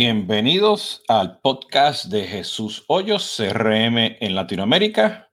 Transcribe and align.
Bienvenidos 0.00 1.02
al 1.08 1.40
podcast 1.40 2.04
de 2.04 2.24
Jesús 2.24 2.84
Hoyos, 2.86 3.34
CRM 3.36 3.98
en 4.20 4.36
Latinoamérica. 4.36 5.28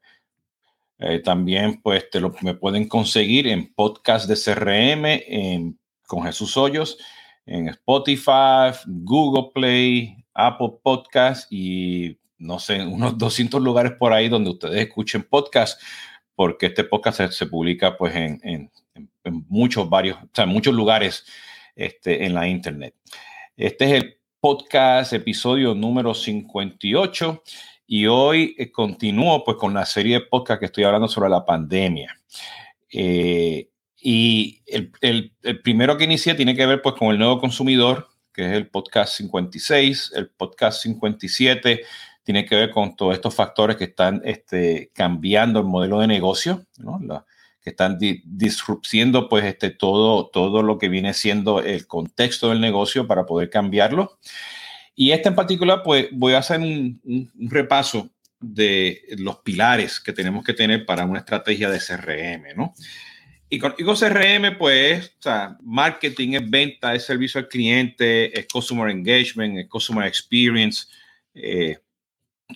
Eh, 0.97 1.19
también 1.19 1.83
pues 1.83 2.05
me 2.41 2.55
pueden 2.55 2.87
conseguir 2.87 3.47
en 3.47 3.71
podcast 3.75 4.27
de 4.27 4.35
CRM 4.35 5.77
con 6.07 6.23
Jesús 6.23 6.57
Hoyos 6.57 6.97
en 7.45 7.67
Spotify, 7.67 8.75
Google 8.87 9.51
Play, 9.53 10.25
Apple 10.33 10.79
Podcast 10.81 11.45
y 11.51 12.17
no 12.39 12.57
sé, 12.57 12.81
unos 12.87 13.19
200 13.19 13.61
lugares 13.61 13.91
por 13.91 14.13
ahí 14.13 14.29
donde 14.29 14.49
ustedes 14.49 14.87
escuchen 14.87 15.27
podcast, 15.29 15.79
porque 16.33 16.65
este 16.65 16.85
podcast 16.85 17.21
se, 17.31 17.45
publica 17.45 17.95
pues 17.95 18.15
en, 18.15 18.39
en, 18.41 18.71
en, 18.95 19.45
muchos 19.47 19.87
varios, 19.87 20.17
o 20.17 20.29
sea, 20.33 20.47
muchos 20.47 20.73
lugares 20.73 21.23
este, 21.75 22.25
en 22.25 22.33
la 22.33 22.47
internet. 22.47 22.95
Este 23.55 23.85
es 23.85 24.03
el 24.03 24.24
podcast, 24.45 25.11
episodio 25.11 25.73
número 25.73 26.13
58. 26.13 27.41
Y 27.87 28.05
hoy 28.05 28.53
eh, 28.59 28.71
continúo 28.71 29.43
pues 29.43 29.57
con 29.57 29.73
la 29.73 29.87
serie 29.87 30.19
de 30.19 30.25
podcast 30.27 30.59
que 30.59 30.67
estoy 30.67 30.83
hablando 30.83 31.07
sobre 31.07 31.31
la 31.31 31.43
pandemia. 31.43 32.15
Eh, 32.91 33.71
y 33.99 34.61
el, 34.67 34.91
el, 35.01 35.33
primero 35.63 35.97
que 35.97 36.03
inicié 36.03 36.35
tiene 36.35 36.55
que 36.55 36.67
ver 36.67 36.83
pues 36.83 36.93
con 36.93 37.07
el 37.07 37.17
nuevo 37.17 37.39
consumidor, 37.39 38.07
que 38.31 38.45
es 38.45 38.51
el 38.51 38.67
podcast 38.67 39.15
56. 39.15 40.11
El 40.15 40.29
podcast 40.29 40.83
57 40.83 41.81
tiene 42.23 42.45
que 42.45 42.55
ver 42.55 42.69
con 42.69 42.95
todos 42.95 43.15
estos 43.15 43.33
factores 43.33 43.77
que 43.77 43.85
están 43.85 44.21
este, 44.25 44.91
cambiando 44.93 45.59
el 45.59 45.65
modelo 45.65 46.01
de 46.01 46.05
negocio, 46.05 46.67
¿no? 46.77 46.99
Que 47.65 47.71
están 47.71 47.97
di 47.97 48.21
disrupciendo 48.25 49.27
pues 49.27 49.43
este, 49.43 49.71
todo, 49.71 50.27
todo 50.27 50.61
lo 50.61 50.77
que 50.77 50.87
viene 50.87 51.15
siendo 51.15 51.61
el 51.61 51.87
contexto 51.87 52.49
del 52.49 52.61
negocio 52.61 53.07
para 53.07 53.25
poder 53.25 53.49
cambiarlo. 53.49 54.19
Y 54.95 55.11
este 55.11 55.29
en 55.29 55.35
particular, 55.35 55.81
pues 55.83 56.07
voy 56.11 56.33
a 56.33 56.37
hacer 56.37 56.59
un, 56.59 57.01
un, 57.03 57.49
repaso 57.49 58.11
de 58.39 59.01
los 59.17 59.37
pilares 59.37 59.99
que 59.99 60.13
tenemos 60.13 60.45
que 60.45 60.53
tener 60.53 60.85
para 60.85 61.05
una 61.05 61.19
estrategia 61.19 61.71
de 61.71 61.79
CRM, 61.79 62.55
¿no? 62.55 62.75
Y 63.49 63.57
con, 63.57 63.73
y 63.79 63.83
CRM, 63.83 64.59
pues, 64.59 65.15
o 65.25 65.55
marketing 65.63 66.33
es 66.33 66.49
venta, 66.49 66.93
es 66.93 67.03
servicio 67.03 67.39
al 67.39 67.47
cliente, 67.47 68.37
es 68.39 68.47
customer 68.47 68.91
engagement, 68.91 69.57
es 69.57 69.67
customer 69.67 70.05
experience, 70.05 70.85
eh, 71.33 71.79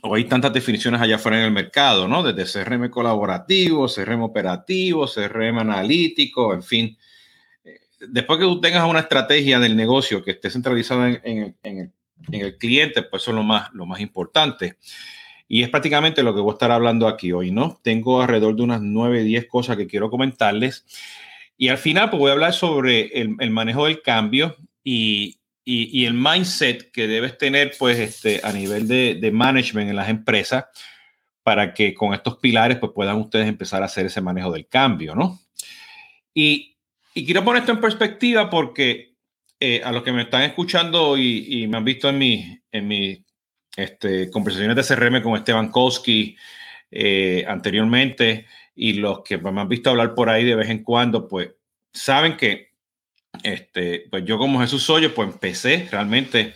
o 0.02 0.16
hay 0.16 0.26
tantas 0.26 0.54
definiciones 0.54 1.02
allá 1.02 1.16
afuera 1.16 1.40
en 1.40 1.46
el 1.46 1.52
mercado, 1.52 2.08
¿no? 2.08 2.24
Desde 2.24 2.64
CRM 2.64 2.90
colaborativo, 2.90 3.88
CRM 3.88 4.22
operativo, 4.22 5.08
CRM 5.08 5.60
analítico, 5.60 6.54
en 6.54 6.64
fin. 6.64 6.98
Eh, 7.64 7.80
después 8.08 8.40
que 8.40 8.46
tú 8.46 8.62
tengas 8.62 8.88
una 8.88 9.00
estrategia 9.00 9.60
del 9.60 9.76
negocio 9.76 10.24
que 10.24 10.32
esté 10.32 10.50
centralizada 10.50 11.10
en, 11.10 11.22
en, 11.24 11.58
en, 11.64 11.78
el, 11.80 11.92
en 12.32 12.42
el, 12.46 12.58
cliente, 12.58 13.04
pues 13.04 13.24
eso 13.24 13.32
es 13.32 13.36
lo 13.36 13.44
más, 13.44 13.74
lo 13.74 13.86
más 13.86 14.00
importante. 14.00 14.78
Y 15.48 15.64
es 15.64 15.70
prácticamente 15.70 16.22
lo 16.22 16.36
que 16.36 16.42
voy 16.42 16.52
a 16.52 16.54
estar 16.54 16.72
hablando 16.72 17.08
aquí 17.08 17.32
hoy, 17.32 17.52
¿no? 17.52 17.80
Tengo 17.82 18.22
alrededor 18.22 18.56
de 18.56 18.62
unas 18.62 18.82
9, 18.82 19.24
10 19.24 19.48
cosas 19.48 19.76
que 19.78 19.88
quiero 19.88 20.12
comentarles. 20.12 20.86
Y 21.58 21.70
al 21.70 21.80
final, 21.80 22.10
pues 22.12 22.20
voy 22.20 22.30
a 22.30 22.34
hablar 22.34 22.54
sobre 22.54 23.08
el, 23.20 23.36
el 23.40 23.50
manejo 23.50 23.86
del 23.86 24.02
cambio 24.04 24.56
y, 24.84 25.39
y, 25.72 26.02
y, 26.02 26.06
el 26.08 26.16
mindset 26.16 26.90
que 26.92 27.08
debes 27.08 27.38
tener, 27.38 27.74
pues, 27.78 28.00
este, 28.00 28.42
a 28.44 28.52
nivel 28.52 28.88
de, 28.88 29.20
de, 29.22 29.32
management 29.32 29.88
en 29.92 29.96
las 29.96 30.10
empresas, 30.10 30.66
para 31.44 31.76
que 31.76 31.94
con 31.94 32.16
estos 32.16 32.38
pilares, 32.38 32.80
pues, 32.80 32.92
puedan 32.96 33.18
ustedes 33.18 33.48
empezar 33.48 33.84
a 33.84 33.86
hacer 33.86 34.08
ese 34.08 34.20
manejo 34.20 34.52
del 34.52 34.68
cambio, 34.68 35.14
¿no? 35.14 35.40
Y, 36.34 36.76
y 37.14 37.24
quiero 37.24 37.46
poner 37.46 37.62
esto 37.62 37.72
en 37.72 37.82
perspectiva 37.82 38.50
porque 38.50 39.14
eh, 39.60 39.82
a 39.84 39.92
los 39.92 40.02
que 40.02 40.12
me 40.12 40.24
están 40.24 40.42
escuchando 40.42 41.16
y, 41.16 41.46
y, 41.48 41.68
me 41.68 41.78
han 41.78 41.86
visto 41.86 42.10
en 42.10 42.18
mi, 42.18 42.60
en 42.72 42.88
mi 42.88 43.24
este, 43.76 44.32
conversaciones 44.32 44.76
de 44.76 44.96
CRM 44.96 45.22
con 45.22 45.36
Esteban 45.36 45.70
Koski 45.70 46.36
eh, 46.90 47.46
anteriormente 47.48 48.48
y 48.74 48.94
los 48.94 49.22
que 49.22 49.38
me 49.38 49.62
han 49.62 49.70
visto 49.70 49.92
hablar 49.92 50.16
por 50.16 50.32
ahí 50.32 50.46
de 50.46 50.56
vez 50.56 50.70
en 50.70 50.84
cuando, 50.84 51.28
pues 51.28 51.52
saben 51.94 52.38
que 52.38 52.69
este, 53.44 54.08
pues 54.10 54.26
yo 54.26 54.38
como 54.38 54.60
Jesús 54.60 54.84
Soyo, 54.84 55.14
pues 55.14 55.30
empecé 55.30 55.88
realmente 55.92 56.54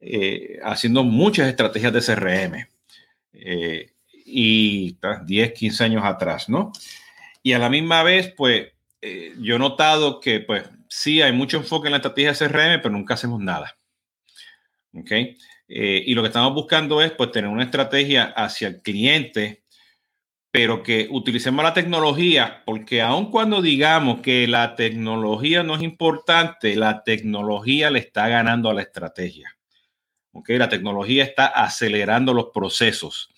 eh, 0.00 0.58
haciendo 0.62 1.02
muchas 1.04 1.48
estrategias 1.48 1.92
de 1.92 2.00
CRM. 2.00 2.68
Eh, 3.32 3.90
y 4.30 4.98
10, 5.24 5.52
15 5.52 5.84
años 5.84 6.04
atrás, 6.04 6.48
¿no? 6.48 6.72
Y 7.42 7.54
a 7.54 7.58
la 7.58 7.70
misma 7.70 8.02
vez, 8.02 8.32
pues 8.36 8.68
eh, 9.00 9.34
yo 9.40 9.56
he 9.56 9.58
notado 9.58 10.20
que, 10.20 10.40
pues 10.40 10.64
sí, 10.88 11.22
hay 11.22 11.32
mucho 11.32 11.56
enfoque 11.56 11.88
en 11.88 11.92
la 11.92 11.98
estrategia 11.98 12.32
de 12.32 12.38
CRM, 12.38 12.82
pero 12.82 12.90
nunca 12.90 13.14
hacemos 13.14 13.40
nada. 13.40 13.76
¿Ok? 14.94 15.12
y 15.70 16.14
lo 16.14 16.22
que 16.22 16.28
estamos 16.28 16.54
buscando 16.54 17.02
es, 17.02 17.10
pues, 17.12 17.30
tener 17.30 17.50
una 17.50 17.62
estrategia 17.62 18.24
hacia 18.24 18.68
el 18.68 18.80
cliente 18.80 19.64
pero 20.58 20.82
que 20.82 21.06
utilicemos 21.08 21.64
la 21.64 21.72
tecnología, 21.72 22.64
porque 22.66 23.00
aun 23.00 23.30
cuando 23.30 23.62
digamos 23.62 24.22
que 24.22 24.48
la 24.48 24.74
tecnología 24.74 25.62
no 25.62 25.76
es 25.76 25.82
importante, 25.82 26.74
la 26.74 27.04
tecnología 27.04 27.92
le 27.92 28.00
está 28.00 28.26
ganando 28.26 28.68
a 28.68 28.74
la 28.74 28.82
estrategia. 28.82 29.56
¿okay? 30.32 30.58
La 30.58 30.68
tecnología 30.68 31.22
está 31.22 31.46
acelerando 31.46 32.34
los 32.34 32.46
procesos. 32.52 33.30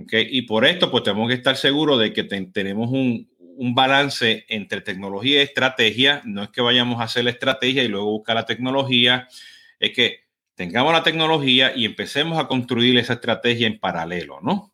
¿okay? 0.00 0.28
Y 0.30 0.42
por 0.42 0.64
esto, 0.64 0.92
pues 0.92 1.02
tenemos 1.02 1.26
que 1.26 1.34
estar 1.34 1.56
seguros 1.56 1.98
de 1.98 2.12
que 2.12 2.22
te, 2.22 2.40
tenemos 2.46 2.88
un, 2.88 3.28
un, 3.40 3.74
balance 3.74 4.46
entre 4.48 4.80
tecnología 4.80 5.40
y 5.40 5.42
estrategia. 5.42 6.22
No 6.24 6.44
es 6.44 6.50
que 6.50 6.62
vayamos 6.62 7.00
a 7.00 7.04
hacer 7.06 7.24
la 7.24 7.30
estrategia 7.30 7.82
y 7.82 7.88
luego 7.88 8.12
buscar 8.12 8.36
la 8.36 8.46
tecnología, 8.46 9.26
es 9.80 9.90
que 9.90 10.20
tengamos 10.54 10.92
la 10.92 11.02
tecnología 11.02 11.72
y 11.74 11.84
empecemos 11.84 12.38
a 12.38 12.46
construir 12.46 12.96
esa 12.96 13.14
estrategia 13.14 13.66
en 13.66 13.80
paralelo, 13.80 14.38
¿no? 14.40 14.72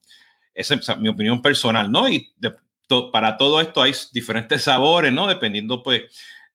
Esa 0.60 0.74
es 0.74 0.98
mi 0.98 1.08
opinión 1.08 1.42
personal, 1.42 1.90
¿no? 1.90 2.08
Y 2.08 2.32
de, 2.36 2.54
to, 2.86 3.10
para 3.10 3.36
todo 3.36 3.60
esto 3.60 3.82
hay 3.82 3.92
diferentes 4.12 4.62
sabores, 4.62 5.12
¿no? 5.12 5.26
Dependiendo, 5.26 5.82
pues, 5.82 6.02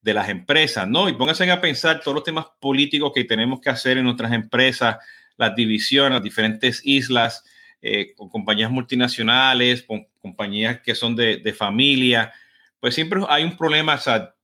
de 0.02 0.14
las 0.14 0.30
empresas, 0.30 0.88
¿no? 0.88 1.10
Y 1.10 1.14
pónganse 1.14 1.50
a 1.50 1.60
pensar 1.60 2.02
todos 2.02 2.14
los 2.14 2.24
temas 2.24 2.46
políticos 2.60 3.12
que 3.14 3.24
tenemos 3.24 3.60
que 3.60 3.72
hacer 3.72 3.98
en 3.98 4.04
nuestras 4.04 4.32
empresas, 4.34 4.98
las 5.36 5.56
divisiones, 5.56 6.12
las 6.12 6.24
diferentes 6.24 6.82
islas, 6.86 7.44
eh, 7.82 8.14
con 8.16 8.30
compañías 8.30 8.70
multinacionales, 8.70 9.82
con 9.82 10.08
compañías 10.22 10.80
que 10.82 10.94
son 10.94 11.16
de, 11.16 11.38
de, 11.38 11.54
familia, 11.54 12.32
pues 12.80 12.94
siempre 12.94 13.22
hay 13.28 13.44
un 13.44 13.58
problema 13.58 13.96
o 13.96 14.00
sea, 14.00 14.36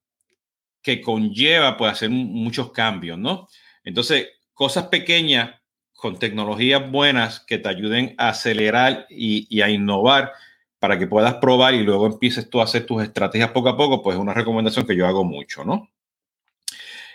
que 0.81 0.99
conlleva 0.99 1.78
pues 1.78 1.91
hacer 1.91 2.09
muchos 2.09 2.72
cambios, 2.72 3.19
¿no? 3.19 3.47
Entonces, 3.83 4.29
cosas 4.53 4.88
pequeñas 4.88 5.60
con 6.01 6.17
tecnologías 6.17 6.89
buenas 6.89 7.39
que 7.41 7.59
te 7.59 7.69
ayuden 7.69 8.16
a 8.17 8.29
acelerar 8.29 9.06
y, 9.07 9.45
y, 9.56 9.62
a 9.62 9.69
innovar 9.69 10.31
para 10.79 10.97
que 10.97 11.06
puedas 11.06 11.35
probar 11.35 11.75
y 11.75 11.84
luego 11.84 12.07
empieces 12.07 12.50
tú 12.50 12.59
a 12.59 12.63
hacer 12.63 12.88
tus 12.88 13.03
estrategias 13.03 13.51
poco 13.51 13.69
a 13.69 13.78
poco, 13.78 14.01
pues 14.01 14.16
es 14.16 14.22
una 14.22 14.34
recomendación 14.34 14.88
que 14.88 14.95
yo 14.95 15.06
hago 15.06 15.23
mucho, 15.23 15.63
¿no? 15.63 15.91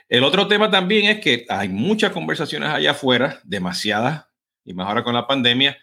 El 0.08 0.22
otro 0.22 0.46
tema 0.46 0.70
también 0.70 1.06
es 1.06 1.20
que 1.20 1.46
hay 1.48 1.68
muchas 1.68 2.12
conversaciones 2.12 2.68
allá 2.68 2.92
afuera, 2.92 3.40
demasiadas, 3.42 4.26
y 4.64 4.72
más 4.72 4.86
ahora 4.86 5.02
con 5.02 5.14
la 5.14 5.26
pandemia, 5.26 5.76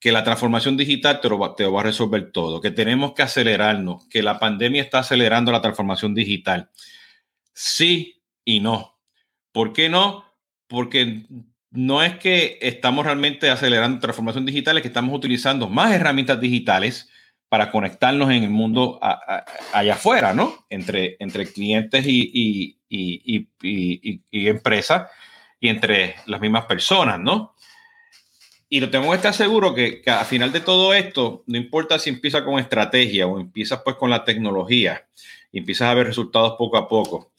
que 0.00 0.10
la 0.10 0.24
transformación 0.24 0.76
digital 0.76 1.20
te 1.20 1.28
lo, 1.28 1.54
te 1.54 1.62
lo 1.62 1.72
va 1.74 1.82
a 1.82 1.84
resolver 1.84 2.32
todo, 2.32 2.60
que 2.60 2.72
tenemos 2.72 3.12
que 3.12 3.22
acelerarnos, 3.22 4.08
que 4.08 4.20
la 4.20 4.40
pandemia 4.40 4.82
está 4.82 4.98
acelerando 4.98 5.52
la 5.52 5.62
transformación 5.62 6.12
digital. 6.12 6.70
Sí 7.54 8.20
y 8.44 8.58
no. 8.58 8.98
¿Por 9.52 9.72
qué 9.72 9.88
no? 9.88 10.24
Porque 10.66 11.24
no 11.72 12.02
es 12.02 12.18
que 12.18 12.58
estamos 12.60 13.04
realmente 13.04 13.50
acelerando 13.50 13.98
transformación 13.98 14.44
digital, 14.44 14.76
es 14.76 14.82
que 14.82 14.88
estamos 14.88 15.16
utilizando 15.16 15.68
más 15.68 15.92
herramientas 15.92 16.38
digitales 16.38 17.08
para 17.48 17.70
conectarnos 17.70 18.30
en 18.30 18.44
el 18.44 18.50
mundo 18.50 18.98
allá 19.02 19.94
afuera, 19.94 20.32
¿no? 20.32 20.66
Entre, 20.70 21.16
entre 21.18 21.50
clientes 21.50 22.06
y, 22.06 22.30
y, 22.32 22.78
y, 22.88 24.20
y, 24.30 24.48
empresas 24.48 25.10
y 25.60 25.68
entre 25.68 26.16
las 26.26 26.40
mismas 26.40 26.66
personas, 26.66 27.18
¿no? 27.20 27.54
Y 28.68 28.80
lo 28.80 28.88
tenemos 28.88 29.12
que 29.12 29.16
estar 29.16 29.34
seguro 29.34 29.74
que, 29.74 30.00
que 30.00 30.10
al 30.10 30.24
final 30.24 30.50
de 30.50 30.60
todo 30.60 30.94
esto, 30.94 31.44
no 31.46 31.58
importa 31.58 31.98
si 31.98 32.08
empieza 32.08 32.44
con 32.44 32.58
estrategia 32.58 33.26
o 33.26 33.38
empiezas 33.38 33.82
pues 33.84 33.96
con 33.96 34.08
la 34.08 34.24
tecnología 34.24 35.06
y 35.50 35.58
empiezas 35.58 35.88
a 35.88 35.94
ver 35.94 36.06
resultados 36.06 36.54
poco 36.56 36.78
a 36.78 36.88
poco 36.88 37.32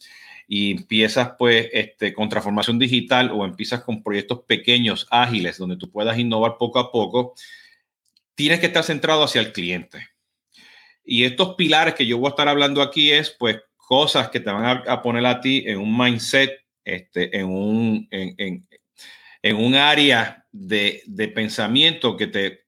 y 0.47 0.71
empiezas 0.71 1.33
pues 1.37 1.69
este, 1.73 2.13
con 2.13 2.29
transformación 2.29 2.79
digital 2.79 3.31
o 3.31 3.45
empiezas 3.45 3.83
con 3.83 4.03
proyectos 4.03 4.41
pequeños, 4.47 5.07
ágiles, 5.09 5.57
donde 5.57 5.77
tú 5.77 5.89
puedas 5.89 6.17
innovar 6.17 6.57
poco 6.57 6.79
a 6.79 6.91
poco, 6.91 7.33
tienes 8.35 8.59
que 8.59 8.67
estar 8.67 8.83
centrado 8.83 9.23
hacia 9.23 9.41
el 9.41 9.51
cliente. 9.53 10.07
Y 11.03 11.23
estos 11.23 11.55
pilares 11.55 11.95
que 11.95 12.05
yo 12.05 12.17
voy 12.17 12.27
a 12.27 12.29
estar 12.29 12.47
hablando 12.47 12.81
aquí 12.81 13.11
es 13.11 13.29
pues 13.29 13.59
cosas 13.75 14.29
que 14.29 14.39
te 14.39 14.51
van 14.51 14.65
a, 14.65 14.71
a 14.91 15.01
poner 15.01 15.25
a 15.25 15.41
ti 15.41 15.63
en 15.65 15.79
un 15.79 15.97
mindset, 15.97 16.51
este, 16.85 17.37
en, 17.37 17.45
un, 17.45 18.07
en, 18.11 18.65
en, 19.41 19.55
un 19.55 19.75
área 19.75 20.45
de, 20.51 21.01
de, 21.05 21.27
pensamiento 21.29 22.17
que 22.17 22.27
te 22.27 22.63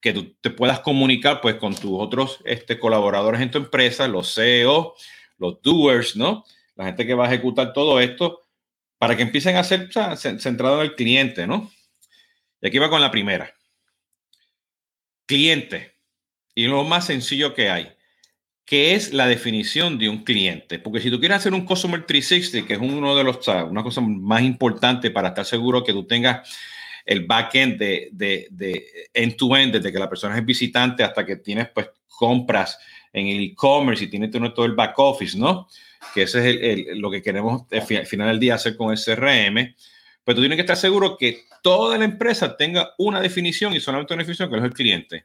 que 0.00 0.12
tú 0.12 0.34
te 0.40 0.50
puedas 0.50 0.80
comunicar 0.80 1.40
pues 1.40 1.56
con 1.56 1.74
tus 1.74 1.92
otros 1.92 2.40
este, 2.44 2.78
colaboradores 2.78 3.40
en 3.40 3.50
tu 3.50 3.58
empresa, 3.58 4.08
los 4.08 4.34
CEO, 4.34 4.94
los 5.36 5.60
doers, 5.62 6.16
¿no? 6.16 6.44
La 6.80 6.86
gente 6.86 7.06
que 7.06 7.14
va 7.14 7.26
a 7.26 7.28
ejecutar 7.28 7.74
todo 7.74 8.00
esto, 8.00 8.40
para 8.98 9.14
que 9.14 9.22
empiecen 9.22 9.56
a 9.56 9.64
ser 9.64 9.90
centrados 10.38 10.80
en 10.80 10.90
el 10.90 10.94
cliente, 10.94 11.46
¿no? 11.46 11.70
Y 12.60 12.68
aquí 12.68 12.78
va 12.78 12.88
con 12.88 13.02
la 13.02 13.10
primera. 13.10 13.54
Cliente. 15.26 15.94
Y 16.54 16.66
lo 16.66 16.82
más 16.84 17.06
sencillo 17.06 17.54
que 17.54 17.70
hay. 17.70 17.92
¿Qué 18.64 18.94
es 18.94 19.12
la 19.12 19.26
definición 19.26 19.98
de 19.98 20.08
un 20.08 20.24
cliente? 20.24 20.78
Porque 20.78 21.00
si 21.00 21.10
tú 21.10 21.18
quieres 21.18 21.38
hacer 21.38 21.52
un 21.52 21.66
Customer 21.66 22.04
360, 22.04 22.66
que 22.66 22.74
es 22.74 22.80
uno 22.80 23.14
de 23.14 23.24
los, 23.24 23.46
una 23.46 23.82
cosa 23.82 24.00
más 24.00 24.42
importante 24.42 25.10
para 25.10 25.28
estar 25.28 25.44
seguro 25.44 25.84
que 25.84 25.92
tú 25.92 26.06
tengas 26.06 26.48
el 27.04 27.26
backend 27.26 27.78
de, 27.78 28.08
de, 28.12 28.48
de 28.50 28.86
end-to-end, 29.12 29.74
desde 29.74 29.92
que 29.92 29.98
la 29.98 30.08
persona 30.08 30.38
es 30.38 30.44
visitante 30.44 31.02
hasta 31.02 31.26
que 31.26 31.36
tienes 31.36 31.68
pues 31.68 31.90
compras 32.06 32.78
en 33.12 33.26
el 33.26 33.40
e-commerce 33.40 34.04
y 34.04 34.08
tienes 34.08 34.30
todo 34.30 34.64
el 34.64 34.74
back 34.74 34.98
office, 34.98 35.38
¿no? 35.38 35.68
Que 36.14 36.22
ese 36.22 36.38
es 36.38 36.56
el, 36.62 36.98
lo 36.98 37.10
que 37.10 37.22
queremos 37.22 37.62
al 37.70 38.06
final 38.06 38.28
del 38.28 38.40
día 38.40 38.54
hacer 38.54 38.76
con 38.76 38.92
el 38.92 38.98
CRM. 38.98 39.74
Pero 40.24 40.36
tú 40.36 40.42
tienes 40.42 40.56
que 40.56 40.62
estar 40.62 40.76
seguro 40.76 41.16
que 41.16 41.44
toda 41.62 41.98
la 41.98 42.04
empresa 42.04 42.56
tenga 42.56 42.94
una 42.98 43.20
definición 43.20 43.74
y 43.74 43.80
solamente 43.80 44.14
una 44.14 44.22
definición 44.22 44.50
que 44.50 44.58
es 44.58 44.64
el 44.64 44.72
cliente. 44.72 45.24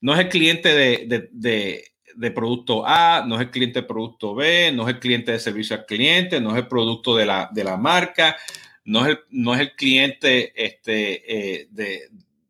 No 0.00 0.14
es 0.14 0.20
el 0.20 0.28
cliente 0.28 0.74
de, 0.74 1.28
de, 1.32 1.84
de, 2.14 2.30
producto 2.30 2.86
A, 2.86 3.24
no 3.26 3.36
es 3.36 3.42
el 3.42 3.50
cliente 3.50 3.80
de 3.80 3.86
producto 3.86 4.34
B, 4.34 4.70
no 4.72 4.88
es 4.88 4.94
el 4.94 5.00
cliente 5.00 5.32
de 5.32 5.38
servicio 5.38 5.76
al 5.76 5.86
cliente, 5.86 6.40
no 6.40 6.50
es 6.50 6.56
el 6.56 6.68
producto 6.68 7.16
de 7.16 7.26
la, 7.26 7.48
de 7.52 7.64
la 7.64 7.76
marca, 7.76 8.36
no 8.84 9.06
es 9.06 9.12
el, 9.12 9.20
no 9.30 9.54
es 9.54 9.60
el 9.60 9.74
cliente 9.74 10.52
este, 10.54 11.62
eh, 11.62 11.68
de, 11.70 12.02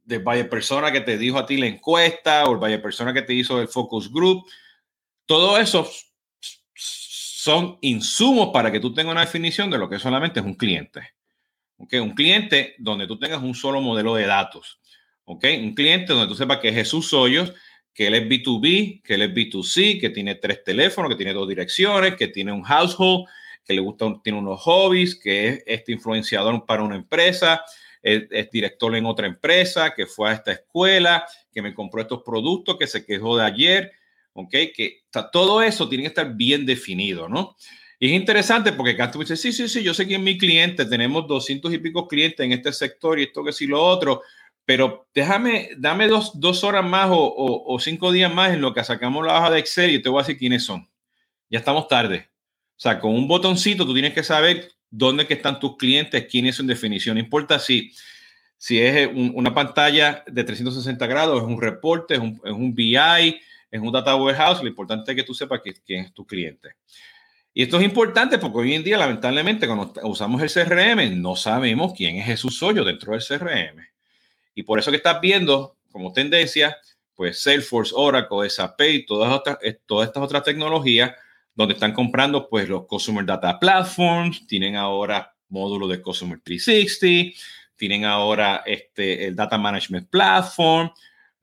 de 0.05 0.19
vaya 0.19 0.49
persona 0.49 0.91
que 0.93 1.01
te 1.01 1.17
dijo 1.17 1.39
a 1.39 1.47
ti 1.47 1.57
la 1.57 1.67
encuesta 1.67 2.45
o 2.45 2.53
el 2.53 2.59
vaya 2.59 2.83
persona 2.83 3.15
que 3.15 3.23
te 3.23 3.35
hizo 3.35 3.61
el 3.61 3.69
focus 3.69 4.13
group. 4.13 4.45
Todo 5.27 5.59
eso 5.59 5.91
son 6.75 7.79
insumos 7.83 8.51
para 8.53 8.73
que 8.73 8.81
tú 8.81 8.93
tengas 8.95 9.13
una 9.13 9.21
definición 9.21 9.71
de 9.71 9.79
lo 9.79 9.89
que 9.89 9.99
solamente 9.99 10.41
es 10.41 10.47
un 10.47 10.55
cliente. 10.55 11.15
¿Okay? 11.77 12.01
Un 12.01 12.15
cliente 12.15 12.75
donde 12.79 13.07
tú 13.07 13.19
tengas 13.19 13.43
un 13.43 13.55
solo 13.55 13.81
modelo 13.81 14.15
de 14.15 14.27
datos. 14.27 14.81
¿Okay? 15.25 15.63
Un 15.63 15.75
cliente 15.75 16.13
donde 16.13 16.29
tú 16.29 16.35
sepas 16.35 16.59
que 16.59 16.69
es 16.69 16.75
Jesús 16.75 17.13
Hoyos, 17.13 17.53
que 17.93 18.09
él 18.09 18.15
es 18.15 18.29
B2B, 18.29 19.03
que 19.03 19.15
él 19.15 19.23
es 19.23 19.31
B2C, 19.31 20.01
que 20.01 20.11
tiene 20.11 20.35
tres 20.35 20.65
teléfonos, 20.65 21.09
que 21.11 21.17
tiene 21.17 21.33
dos 21.33 21.49
direcciones, 21.49 22.17
que 22.17 22.29
tiene 22.29 22.53
un 22.53 22.63
household, 22.63 23.27
que 23.65 23.73
le 23.73 23.81
gusta, 23.81 24.21
tiene 24.23 24.39
unos 24.39 24.61
hobbies, 24.63 25.15
que 25.15 25.49
es 25.49 25.63
este 25.67 25.93
influenciador 25.93 26.67
para 26.67 26.83
una 26.83 26.97
empresa, 26.97 27.65
es, 28.03 28.51
director 28.51 28.95
en 28.95 29.07
otra 29.07 29.27
empresa, 29.27 29.95
que 29.95 30.07
fue 30.07 30.29
a 30.29 30.35
esta 30.35 30.53
escuela, 30.53 31.27
que 31.51 31.63
me 31.63 31.73
compró 31.73 32.03
estos 32.03 32.23
productos, 32.23 32.77
que 32.79 32.87
se 32.87 33.07
quejó 33.07 33.39
de 33.39 33.45
ayer, 33.45 33.93
¿ok? 34.35 34.51
Que 34.75 35.03
todo 35.33 35.63
eso 35.63 35.89
tiene 35.89 36.05
que 36.05 36.09
estar 36.09 36.35
bien 36.35 36.67
definido, 36.67 37.29
¿no? 37.29 37.57
Y 37.99 38.09
es 38.09 38.13
interesante 38.13 38.73
porque 38.73 38.97
tú 39.13 39.21
dice, 39.21 39.37
sí, 39.37 39.53
sí, 39.53 39.69
sí, 39.69 39.83
yo 39.83 39.95
sé 39.95 40.07
que 40.07 40.15
es 40.15 40.21
mi 40.21 40.37
cliente, 40.37 40.85
tenemos 40.85 41.27
200 41.27 41.73
y 41.73 41.79
pico 41.79 42.07
clientes 42.07 42.45
en 42.45 42.53
este 42.53 42.73
sector 42.73 43.19
y 43.19 43.25
esto 43.25 43.43
que 43.43 43.53
sí 43.53 43.67
lo 43.67 43.83
otro, 43.83 44.23
pero 44.65 45.07
déjame, 45.15 45.71
dame 45.79 46.09
dos, 46.09 46.39
dos 46.41 46.65
horas 46.65 46.85
más 46.85 47.09
o, 47.11 47.65
o, 47.67 47.79
cinco 47.79 48.13
días 48.13 48.33
más 48.33 48.53
en 48.53 48.61
lo 48.61 48.75
que 48.75 48.83
sacamos 48.83 49.25
la 49.25 49.39
hoja 49.39 49.51
de 49.51 49.59
Excel 49.59 49.91
y 49.91 50.03
te 50.03 50.09
voy 50.09 50.21
a 50.21 50.23
decir 50.23 50.39
quiénes 50.39 50.65
son. 50.65 50.89
Ya 51.51 51.59
estamos 51.59 51.87
tarde. 51.87 52.29
O 52.77 52.81
sea, 52.81 52.99
con 52.99 53.15
un 53.15 53.29
botoncito 53.29 53.87
tú 53.87 53.93
tienes 53.93 54.15
que 54.15 54.25
saber 54.25 54.73
dónde 54.91 55.27
que 55.27 55.35
están 55.35 55.61
tus 55.61 55.77
clientes, 55.77 56.27
quién 56.31 56.47
es 56.47 56.57
su 56.57 56.67
definición. 56.67 57.15
No 57.17 57.21
importa 57.21 57.59
si, 57.59 57.93
si 58.57 58.81
es 58.81 59.09
una 59.15 59.55
pantalla 59.55 60.25
de 60.27 60.45
360 60.45 61.07
grados, 61.07 61.43
es 61.43 61.47
un 61.47 61.61
reporte, 61.61 62.15
es 62.15 62.21
un, 62.21 62.41
es 62.45 62.53
un 62.53 62.75
BI, 62.75 63.41
es 63.75 63.81
un 63.81 63.91
data 63.91 64.15
warehouse, 64.15 64.63
lo 64.63 64.69
importante 64.69 65.11
es 65.11 65.17
que 65.17 65.25
tú 65.25 65.35
sepas 65.35 65.61
quién 65.85 66.05
es 66.05 66.15
tu 66.15 66.25
cliente. 66.25 66.77
Y 67.53 67.65
esto 67.65 67.77
es 67.79 67.85
importante 67.85 68.39
porque 68.39 68.59
hoy 68.59 68.75
en 68.75 68.85
día, 68.85 68.97
lamentablemente, 68.97 69.67
cuando 69.67 69.93
usamos 70.05 70.41
el 70.41 70.49
CRM, 70.49 71.21
no 71.21 71.35
sabemos 71.35 71.93
quién 71.93 72.17
es 72.19 72.27
Jesús 72.27 72.63
Hoyo 72.63 72.85
dentro 72.85 73.13
del 73.13 73.23
CRM. 73.27 73.85
Y 74.55 74.63
por 74.63 74.79
eso 74.79 74.93
que 74.93 74.99
estás 74.99 75.21
viendo 75.21 75.77
como 75.91 76.13
tendencia, 76.13 76.77
pues 77.17 77.43
Salesforce, 77.43 77.93
Oracle, 77.97 78.49
SAP 78.49 78.81
y 78.83 79.07
todas, 79.07 79.33
otras, 79.33 79.59
todas 79.87 80.07
estas 80.07 80.23
otras 80.23 80.45
tecnologías 80.45 81.13
donde 81.53 81.75
están 81.75 81.93
comprando 81.93 82.49
pues 82.49 82.69
los 82.69 82.87
Customer 82.87 83.27
Data 83.27 83.59
Platforms, 83.59 84.47
tienen 84.47 84.77
ahora 84.77 85.35
módulos 85.49 85.89
de 85.89 86.01
Customer 86.01 86.41
360, 86.41 87.37
tienen 87.75 88.05
ahora 88.05 88.63
este, 88.67 89.27
el 89.27 89.35
Data 89.35 89.59
Management 89.59 90.09
Platform, 90.11 90.93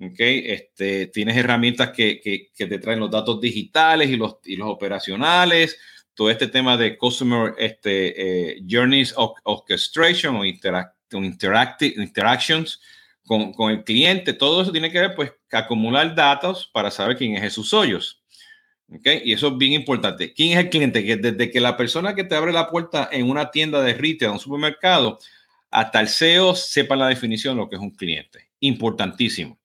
¿okay? 0.02 0.44
este, 0.46 1.08
tienes 1.08 1.38
herramientas 1.38 1.92
que, 1.92 2.20
que, 2.20 2.50
que, 2.56 2.68
te 2.68 2.80
traen 2.80 3.00
los 3.00 3.12
datos 3.12 3.40
digitales 3.40 4.10
y 4.10 4.16
los, 4.16 4.38
y 4.46 4.56
los 4.56 4.70
operacionales, 4.70 5.78
todo 6.14 6.30
este 6.30 6.48
tema 6.48 6.78
de 6.78 6.98
Customer 6.98 7.54
este, 7.58 8.52
eh, 8.52 8.62
Journeys 8.70 9.14
Orchestration 9.16 10.36
o 10.36 10.46
interactive, 10.46 12.02
Interactions 12.02 12.82
con, 13.26 13.54
con, 13.54 13.72
el 13.72 13.84
cliente, 13.84 14.34
todo 14.34 14.62
eso 14.62 14.72
tiene 14.72 14.92
que 14.92 15.00
ver 15.00 15.16
pues 15.16 15.32
acumular 15.52 16.14
datos 16.16 16.70
para 16.74 16.92
saber 16.92 17.18
quién 17.18 17.36
es 17.36 17.42
Jesús 17.42 17.74
Hoyos. 17.74 18.22
Okay? 18.94 19.22
Y 19.24 19.34
eso 19.34 19.48
es 19.48 19.58
bien 19.58 19.74
importante. 19.74 20.34
¿Quién 20.34 20.58
es 20.58 20.66
el 20.66 20.70
cliente? 20.70 21.06
Que 21.06 21.16
desde 21.16 21.50
que 21.50 21.62
la 21.62 21.78
persona 21.78 22.14
que 22.14 22.26
te 22.26 22.36
abre 22.36 22.52
la 22.52 22.70
puerta 22.70 23.08
en 23.12 23.30
una 23.30 23.50
tienda 23.50 23.82
de 23.82 23.94
retail, 23.94 24.32
un 24.32 24.40
supermercado, 24.40 25.18
hasta 25.70 26.02
el 26.02 26.10
CEO 26.10 26.56
sepa 26.56 26.98
la 26.98 27.08
definición 27.08 27.56
de 27.56 27.62
lo 27.64 27.70
que 27.70 27.78
es 27.78 27.82
un 27.82 27.92
cliente. 27.92 28.50
Importantísimo. 28.60 29.58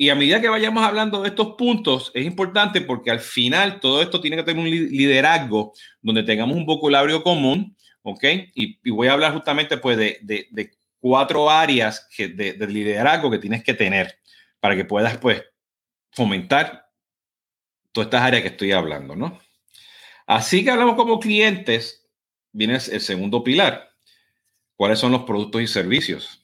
Y 0.00 0.08
a 0.08 0.14
medida 0.14 0.40
que 0.40 0.48
vayamos 0.48 0.82
hablando 0.82 1.20
de 1.20 1.28
estos 1.28 1.56
puntos, 1.58 2.10
es 2.14 2.24
importante 2.24 2.80
porque 2.80 3.10
al 3.10 3.20
final 3.20 3.80
todo 3.80 4.00
esto 4.00 4.18
tiene 4.18 4.38
que 4.38 4.44
tener 4.44 4.64
un 4.64 4.70
liderazgo 4.70 5.74
donde 6.00 6.22
tengamos 6.22 6.56
un 6.56 6.64
vocabulario 6.64 7.22
común, 7.22 7.76
¿ok? 8.00 8.24
Y, 8.54 8.90
voy 8.92 9.08
a 9.08 9.12
hablar 9.12 9.34
justamente 9.34 9.76
pues 9.76 9.98
de, 9.98 10.70
cuatro 11.00 11.50
áreas 11.50 12.08
de 12.16 12.66
liderazgo 12.66 13.30
que 13.30 13.36
tienes 13.36 13.62
que 13.62 13.74
tener 13.74 14.18
para 14.58 14.74
que 14.74 14.86
puedas 14.86 15.18
pues 15.18 15.44
fomentar 16.12 16.86
todas 17.92 18.06
estas 18.06 18.22
áreas 18.22 18.40
que 18.40 18.48
estoy 18.48 18.72
hablando, 18.72 19.14
¿no? 19.14 19.38
Así 20.26 20.64
que 20.64 20.70
hablamos 20.70 20.94
como 20.94 21.20
clientes, 21.20 22.08
viene 22.52 22.76
el 22.76 23.00
segundo 23.02 23.44
pilar. 23.44 23.90
¿Cuáles 24.76 24.98
son 24.98 25.12
los 25.12 25.24
productos 25.24 25.60
y 25.60 25.66
servicios? 25.66 26.39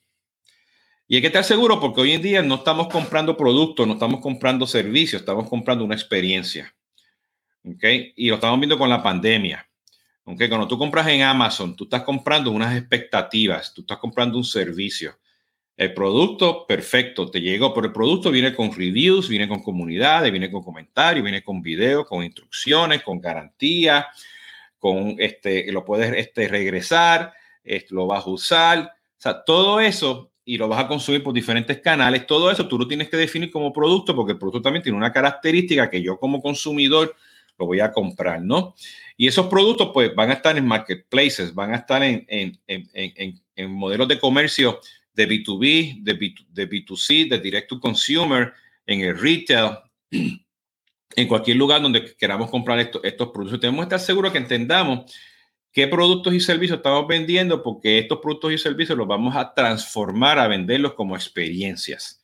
Y 1.09 1.15
hay 1.15 1.21
que 1.21 1.29
estar 1.29 1.45
seguro 1.45 1.79
porque 1.79 2.01
hoy 2.01 2.13
en 2.13 2.23
día 2.23 2.43
no 2.43 2.57
estamos 2.57 2.89
comprando 2.89 3.37
productos, 3.37 3.87
no 3.87 3.93
estamos 3.93 4.21
comprando 4.21 4.67
servicios, 4.67 5.23
estamos 5.23 5.49
comprando 5.49 5.85
una 5.85 5.95
experiencia. 5.95 6.75
¿Ok? 7.65 7.85
Y 8.17 8.29
lo 8.29 8.37
estamos 8.37 8.59
viendo 8.59 8.77
con 8.77 8.91
la 8.91 9.03
pandemia. 9.03 9.69
¿Ok? 10.25 10.43
Cuando 10.49 10.67
tú 10.67 10.77
compras 10.77 11.07
en 11.07 11.23
Amazon, 11.23 11.77
tú 11.77 11.85
estás 11.85 12.03
comprando 12.03 12.51
unas 12.51 12.77
expectativas, 12.77 13.73
tú 13.73 13.83
estás 13.83 13.99
comprando 13.99 14.37
un 14.37 14.45
servicio. 14.45 15.17
El 15.77 15.95
producto, 15.95 16.67
perfecto, 16.67 17.31
te 17.31 17.41
llegó, 17.41 17.73
pero 17.73 17.87
el 17.87 17.93
producto 17.93 18.31
viene 18.31 18.55
con 18.55 18.73
reviews, 18.73 19.29
viene 19.29 19.47
con 19.47 19.63
comunidades, 19.63 20.33
viene 20.33 20.51
con 20.51 20.63
comentarios, 20.63 21.23
viene 21.23 21.45
con 21.45 21.63
videos, 21.63 22.07
con 22.07 22.25
instrucciones, 22.25 23.03
con 23.03 23.21
garantía, 23.21 24.09
con 24.79 25.17
este, 25.19 25.71
lo 25.71 25.85
puedes 25.85 26.13
este, 26.17 26.49
regresar, 26.49 27.33
lo 27.91 28.07
vas 28.07 28.27
a 28.27 28.31
usar. 28.31 28.81
O 28.81 29.21
sea, 29.21 29.45
todo 29.45 29.79
eso 29.81 30.33
y 30.49 30.57
lo 30.57 30.69
vas 30.69 30.85
a 30.85 30.89
consumir 30.89 31.25
por 31.25 31.35
diferentes 31.35 31.81
canales, 31.81 32.25
todo 32.25 32.51
eso 32.51 32.69
tú 32.69 32.79
lo 32.79 32.87
tienes 32.87 33.11
que 33.11 33.17
definir 33.17 33.51
como 33.51 33.73
producto 33.73 34.15
porque 34.15 34.33
el 34.33 34.39
producto 34.39 34.63
también 34.63 34.83
tiene 34.83 34.97
una 34.97 35.13
característica 35.13 35.91
que 35.91 36.01
yo 36.01 36.19
como 36.19 36.41
consumidor 36.41 37.15
lo 37.59 37.67
voy 37.67 37.81
a 37.81 37.91
comprar, 37.91 38.41
¿no? 38.41 38.75
Y 39.17 39.27
esos 39.27 39.47
productos 39.49 39.91
pues 39.93 40.15
van 40.15 40.31
a 40.31 40.35
estar 40.35 40.57
en 40.57 40.65
marketplaces, 40.65 41.53
van 41.53 41.73
a 41.73 41.77
estar 41.77 42.03
en, 42.03 42.25
en, 42.29 42.59
en, 42.67 43.41
en 43.57 43.73
modelos 43.73 44.07
de 44.07 44.21
comercio 44.21 44.79
de 45.15 45.29
B2B, 45.29 46.03
de, 46.03 46.13
B, 46.13 46.35
de 46.51 46.71
B2C, 46.71 47.29
de 47.29 47.39
direct 47.41 47.69
to 47.69 47.81
consumer, 47.81 48.53
en 48.87 49.01
el 49.01 49.19
retail, 49.19 49.79
en 50.11 51.27
cualquier 51.27 51.57
lugar 51.57 51.83
donde 51.83 52.15
queramos 52.15 52.51
comprar 52.51 52.79
estos 52.79 53.29
productos. 53.31 53.59
Tenemos 53.59 53.81
que 53.81 53.95
estar 53.95 54.01
seguros 54.01 54.31
que 54.31 54.39
entendamos 54.39 55.13
qué 55.77 55.87
productos 55.87 56.33
y 56.33 56.41
servicios 56.41 56.79
estamos 56.79 57.07
vendiendo, 57.07 57.63
porque 57.63 57.99
estos 57.99 58.19
productos 58.21 58.51
y 58.51 58.57
servicios 58.57 58.97
los 58.97 59.07
vamos 59.07 59.37
a 59.37 59.53
transformar 59.53 60.39
a 60.39 60.49
venderlos 60.49 60.95
como 60.95 61.15
experiencias. 61.15 62.19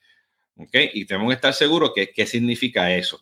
¿Ok? 0.56 0.75
Y 0.94 1.04
tenemos 1.04 1.28
que 1.28 1.35
estar 1.35 1.52
seguros 1.52 1.92
que 1.94 2.11
qué 2.12 2.25
significa 2.25 2.97
eso. 2.97 3.21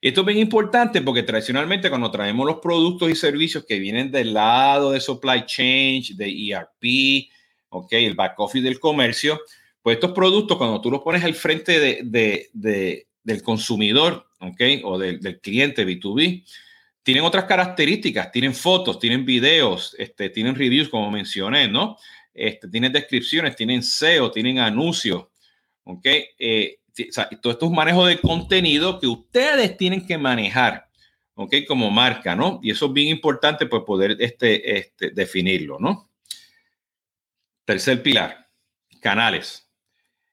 Esto 0.00 0.22
es 0.22 0.26
bien 0.26 0.40
importante 0.40 1.00
porque 1.00 1.22
tradicionalmente 1.22 1.90
cuando 1.90 2.10
traemos 2.10 2.44
los 2.44 2.56
productos 2.56 3.08
y 3.08 3.14
servicios 3.14 3.64
que 3.66 3.78
vienen 3.78 4.10
del 4.10 4.34
lado 4.34 4.90
de 4.90 4.98
supply 4.98 5.46
chain, 5.46 6.02
de 6.16 6.50
ERP, 6.50 7.30
¿ok? 7.68 7.92
El 7.92 8.14
back 8.14 8.34
office 8.40 8.64
del 8.64 8.80
comercio, 8.80 9.40
pues 9.80 9.94
estos 9.94 10.10
productos 10.10 10.58
cuando 10.58 10.80
tú 10.80 10.90
los 10.90 11.02
pones 11.02 11.22
al 11.22 11.34
frente 11.34 11.78
de, 11.78 12.48
de, 12.52 13.06
del 13.22 13.42
consumidor, 13.44 14.26
¿ok? 14.40 14.60
O 14.82 14.98
del, 14.98 15.20
del, 15.20 15.38
cliente 15.38 15.86
B2B, 15.86 16.44
tienen 17.08 17.24
otras 17.24 17.44
características, 17.44 18.30
tienen 18.30 18.54
fotos, 18.54 18.98
tienen 18.98 19.24
videos, 19.24 19.96
este, 19.98 20.28
tienen 20.28 20.54
reviews, 20.54 20.90
como 20.90 21.10
mencioné, 21.10 21.66
¿no? 21.66 21.96
Este, 22.34 22.68
tienen 22.68 22.92
descripciones, 22.92 23.56
tienen 23.56 23.82
SEO, 23.82 24.30
tienen 24.30 24.58
anuncios, 24.58 25.24
¿ok? 25.84 26.04
Eh, 26.04 26.80
o 26.98 27.36
todo 27.40 27.52
esto 27.54 27.64
es 27.64 27.72
manejo 27.72 28.04
de 28.04 28.20
contenido 28.20 29.00
que 29.00 29.06
ustedes 29.06 29.78
tienen 29.78 30.06
que 30.06 30.18
manejar, 30.18 30.90
¿ok? 31.32 31.54
Como 31.66 31.90
marca, 31.90 32.36
¿no? 32.36 32.60
Y 32.62 32.72
eso 32.72 32.84
es 32.84 32.92
bien 32.92 33.08
importante, 33.08 33.64
pues 33.64 33.84
poder 33.86 34.18
este, 34.20 34.76
este, 34.76 35.10
definirlo, 35.12 35.78
¿no? 35.80 36.10
Tercer 37.64 38.02
pilar, 38.02 38.50
canales. 39.00 39.66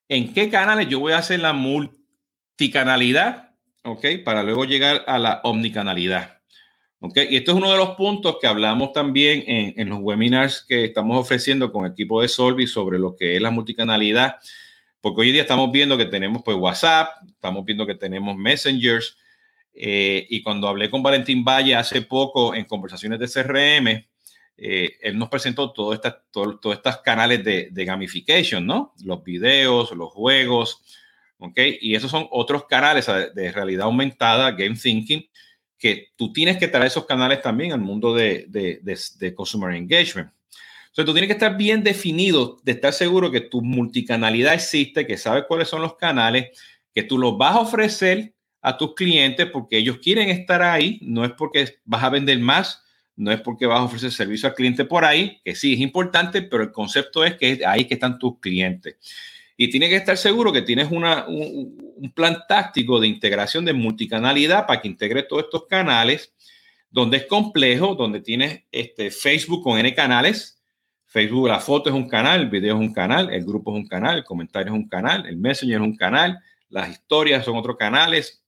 ¿En 0.10 0.34
qué 0.34 0.50
canales 0.50 0.90
yo 0.90 1.00
voy 1.00 1.14
a 1.14 1.20
hacer 1.20 1.40
la 1.40 1.54
multicanalidad? 1.54 3.56
¿Ok? 3.86 4.08
Para 4.26 4.44
luego 4.44 4.66
llegar 4.66 5.06
a 5.08 5.18
la 5.18 5.40
omnicanalidad. 5.46 6.35
¿Ok? 7.06 7.18
Y 7.30 7.38
esto 7.38 7.52
es 7.52 7.58
uno 7.58 7.72
de 7.72 7.78
los 7.78 7.92
puntos 7.92 8.38
que 8.42 8.48
hablamos 8.48 8.92
también 8.92 9.44
en, 9.46 9.74
en 9.78 9.90
los 9.90 10.00
webinars 10.02 10.66
que 10.68 10.86
estamos 10.86 11.20
ofreciendo 11.20 11.72
con 11.72 11.86
el 11.86 11.92
equipo 11.92 12.22
de 12.22 12.28
Solvi 12.28 12.66
sobre 12.66 12.98
lo 12.98 13.16
que 13.16 13.36
es 13.36 13.42
la 13.42 13.52
multicanalidad. 13.52 14.38
Porque 15.02 15.22
hoy 15.22 15.32
día 15.32 15.44
estamos 15.44 15.72
viendo 15.72 16.00
que 16.00 16.06
tenemos 16.06 16.42
pues 16.44 16.58
WhatsApp, 16.58 17.10
estamos 17.28 17.64
viendo 17.64 17.86
que 17.86 17.94
tenemos 17.94 18.36
Messengers. 18.36 19.18
Eh, 19.72 20.26
y 20.30 20.42
cuando 20.42 20.68
hablé 20.68 20.90
con 20.90 21.04
Valentín 21.04 21.44
Valle 21.44 21.76
hace 21.76 22.02
poco 22.02 22.56
en 22.56 22.66
conversaciones 22.66 23.20
de 23.20 23.28
CRM, 23.28 24.08
eh, 24.58 24.98
él 25.02 25.18
nos 25.20 25.30
presentó 25.30 25.72
todos 25.74 26.00
estos 26.02 26.98
canales 27.04 27.44
de, 27.44 27.86
gamification, 27.86 28.66
¿no? 28.66 28.96
Los 29.04 29.24
videos, 29.24 29.92
los 29.92 30.12
juegos, 30.12 30.82
¿ok? 31.38 31.60
Y 31.82 31.94
esos 31.94 32.10
son 32.10 32.28
otros 32.32 32.66
canales 32.66 33.06
de 33.36 33.52
realidad 33.52 33.86
aumentada, 33.86 34.50
game 34.52 34.76
thinking, 34.76 35.24
que 35.78 36.10
tú 36.16 36.32
tienes 36.32 36.58
que 36.58 36.68
traer 36.68 36.88
esos 36.88 37.06
canales 37.06 37.42
también 37.42 37.72
al 37.72 37.82
mundo 37.82 38.14
de, 38.14 38.46
de, 38.50 39.36
consumer 39.36 39.76
engagement. 39.76 40.32
Entonces, 40.88 41.06
tú 41.06 41.14
tienes 41.14 41.28
que 41.28 41.34
estar 41.34 41.58
bien 41.58 41.84
definido, 41.84 42.60
de 42.64 42.72
estar 42.72 42.94
seguro 42.94 43.30
que 43.30 43.42
tu 43.42 43.62
multicanalidad 43.62 44.54
existe, 44.54 45.06
que 45.06 45.18
sabes 45.18 45.44
cuáles 45.48 45.68
son 45.68 45.82
los 45.82 45.96
canales, 45.96 46.58
que 46.94 47.04
tú 47.04 47.18
los 47.18 47.38
vas 47.38 47.56
a 47.56 47.60
ofrecer 47.60 48.34
a 48.62 48.78
tus 48.78 48.96
clientes 48.96 49.48
porque 49.52 49.78
ellos 49.78 49.98
quieren 50.02 50.30
estar 50.30 50.64
ahí, 50.64 51.00
no 51.02 51.26
es 51.26 51.32
porque 51.32 51.78
vas 51.84 52.04
a 52.04 52.10
vender 52.10 52.40
más, 52.40 52.82
no 53.16 53.32
es 53.32 53.42
porque 53.42 53.66
vas 53.66 53.80
a 53.80 53.84
ofrecer 53.84 54.12
servicio 54.12 54.50
al 54.50 54.56
cliente 54.56 54.86
por 54.86 55.06
ahí, 55.06 55.40
que 55.44 55.56
sí 55.56 55.74
es 55.74 55.80
importante, 55.80 56.42
pero 56.42 56.64
el 56.64 56.72
concepto 56.72 57.24
es 57.24 57.36
que 57.36 57.62
ahí 57.66 57.86
que 57.86 57.94
están 57.94 58.18
tus 58.18 58.40
clientes. 58.40 58.96
Y 59.58 59.70
tienes 59.70 59.90
que 59.90 59.96
estar 59.96 60.18
seguro 60.18 60.52
que 60.52 60.62
tienes 60.62 60.90
un, 60.92 62.12
plan 62.14 62.44
táctico 62.48 63.00
de 63.00 63.08
integración 63.08 63.64
de 63.64 63.74
multicanalidad 63.74 64.66
para 64.68 64.82
que 64.82 64.88
integre 64.88 65.24
todos 65.24 65.44
estos 65.44 65.66
canales, 65.68 66.34
donde 66.90 67.18
es 67.18 67.26
complejo, 67.26 67.96
donde 67.96 68.20
tienes 68.20 68.64
este, 68.72 69.12
Facebook 69.12 69.64
con 69.64 69.80
N 69.80 69.94
canales. 69.94 70.62
Facebook, 71.06 71.48
la 71.48 71.62
foto 71.62 71.90
es 71.90 71.96
un 71.96 72.10
canal, 72.10 72.42
el 72.42 72.50
video 72.50 72.76
es 72.76 72.82
un 72.82 72.94
canal, 72.94 73.34
el 73.34 73.46
grupo 73.46 73.72
es 73.72 73.78
un 73.78 73.88
canal, 73.88 74.18
el 74.18 74.24
comentario 74.26 74.74
es 74.74 74.78
un 74.78 74.90
canal, 74.90 75.26
el 75.26 75.38
Messenger 75.38 75.78
es 75.78 75.82
un 75.82 75.96
canal, 75.96 76.40
las 76.70 76.90
historias 76.90 77.46
son 77.46 77.56
otros 77.56 77.78
canales. 77.78 78.44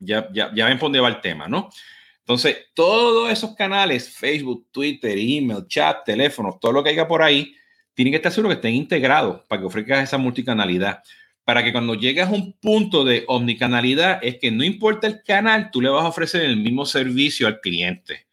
Ya, 0.00 0.28
ya, 0.32 0.50
ya 0.52 0.66
ven 0.66 0.78
por 0.80 0.86
dónde 0.86 0.98
va 0.98 1.08
el 1.08 1.20
tema, 1.20 1.46
¿no? 1.46 1.70
Entonces, 2.18 2.56
todos 2.74 3.30
esos 3.30 3.54
canales, 3.54 4.08
Facebook, 4.08 4.68
Twitter, 4.70 5.16
email, 5.16 5.66
chat, 5.68 6.04
teléfono, 6.04 6.58
todo 6.60 6.72
lo 6.72 6.82
que 6.82 6.90
haya 6.90 7.06
por 7.06 7.22
ahí, 7.22 7.54
tienen 7.94 8.12
que 8.12 8.16
estar 8.16 8.32
seguros 8.32 8.54
que 8.54 8.58
estén 8.58 8.74
integrados 8.74 9.42
para 9.48 9.60
que 9.60 9.66
ofrezcas 9.66 10.04
esa 10.04 10.18
multicanalidad. 10.18 11.02
Para 11.44 11.64
que 11.64 11.72
cuando 11.72 11.94
llegues 11.94 12.26
a 12.26 12.30
un 12.30 12.52
punto 12.52 13.04
de 13.04 13.24
omnicanalidad, 13.26 14.20
es 14.22 14.38
que 14.38 14.50
no 14.50 14.64
importa 14.64 15.06
el 15.06 15.22
canal, 15.24 15.70
tú 15.70 15.80
le 15.80 15.88
vas 15.88 16.04
a 16.04 16.08
ofrecer 16.08 16.42
el 16.42 16.56
mismo 16.56 16.86
servicio 16.86 17.46
al 17.46 17.60
cliente. 17.60 18.26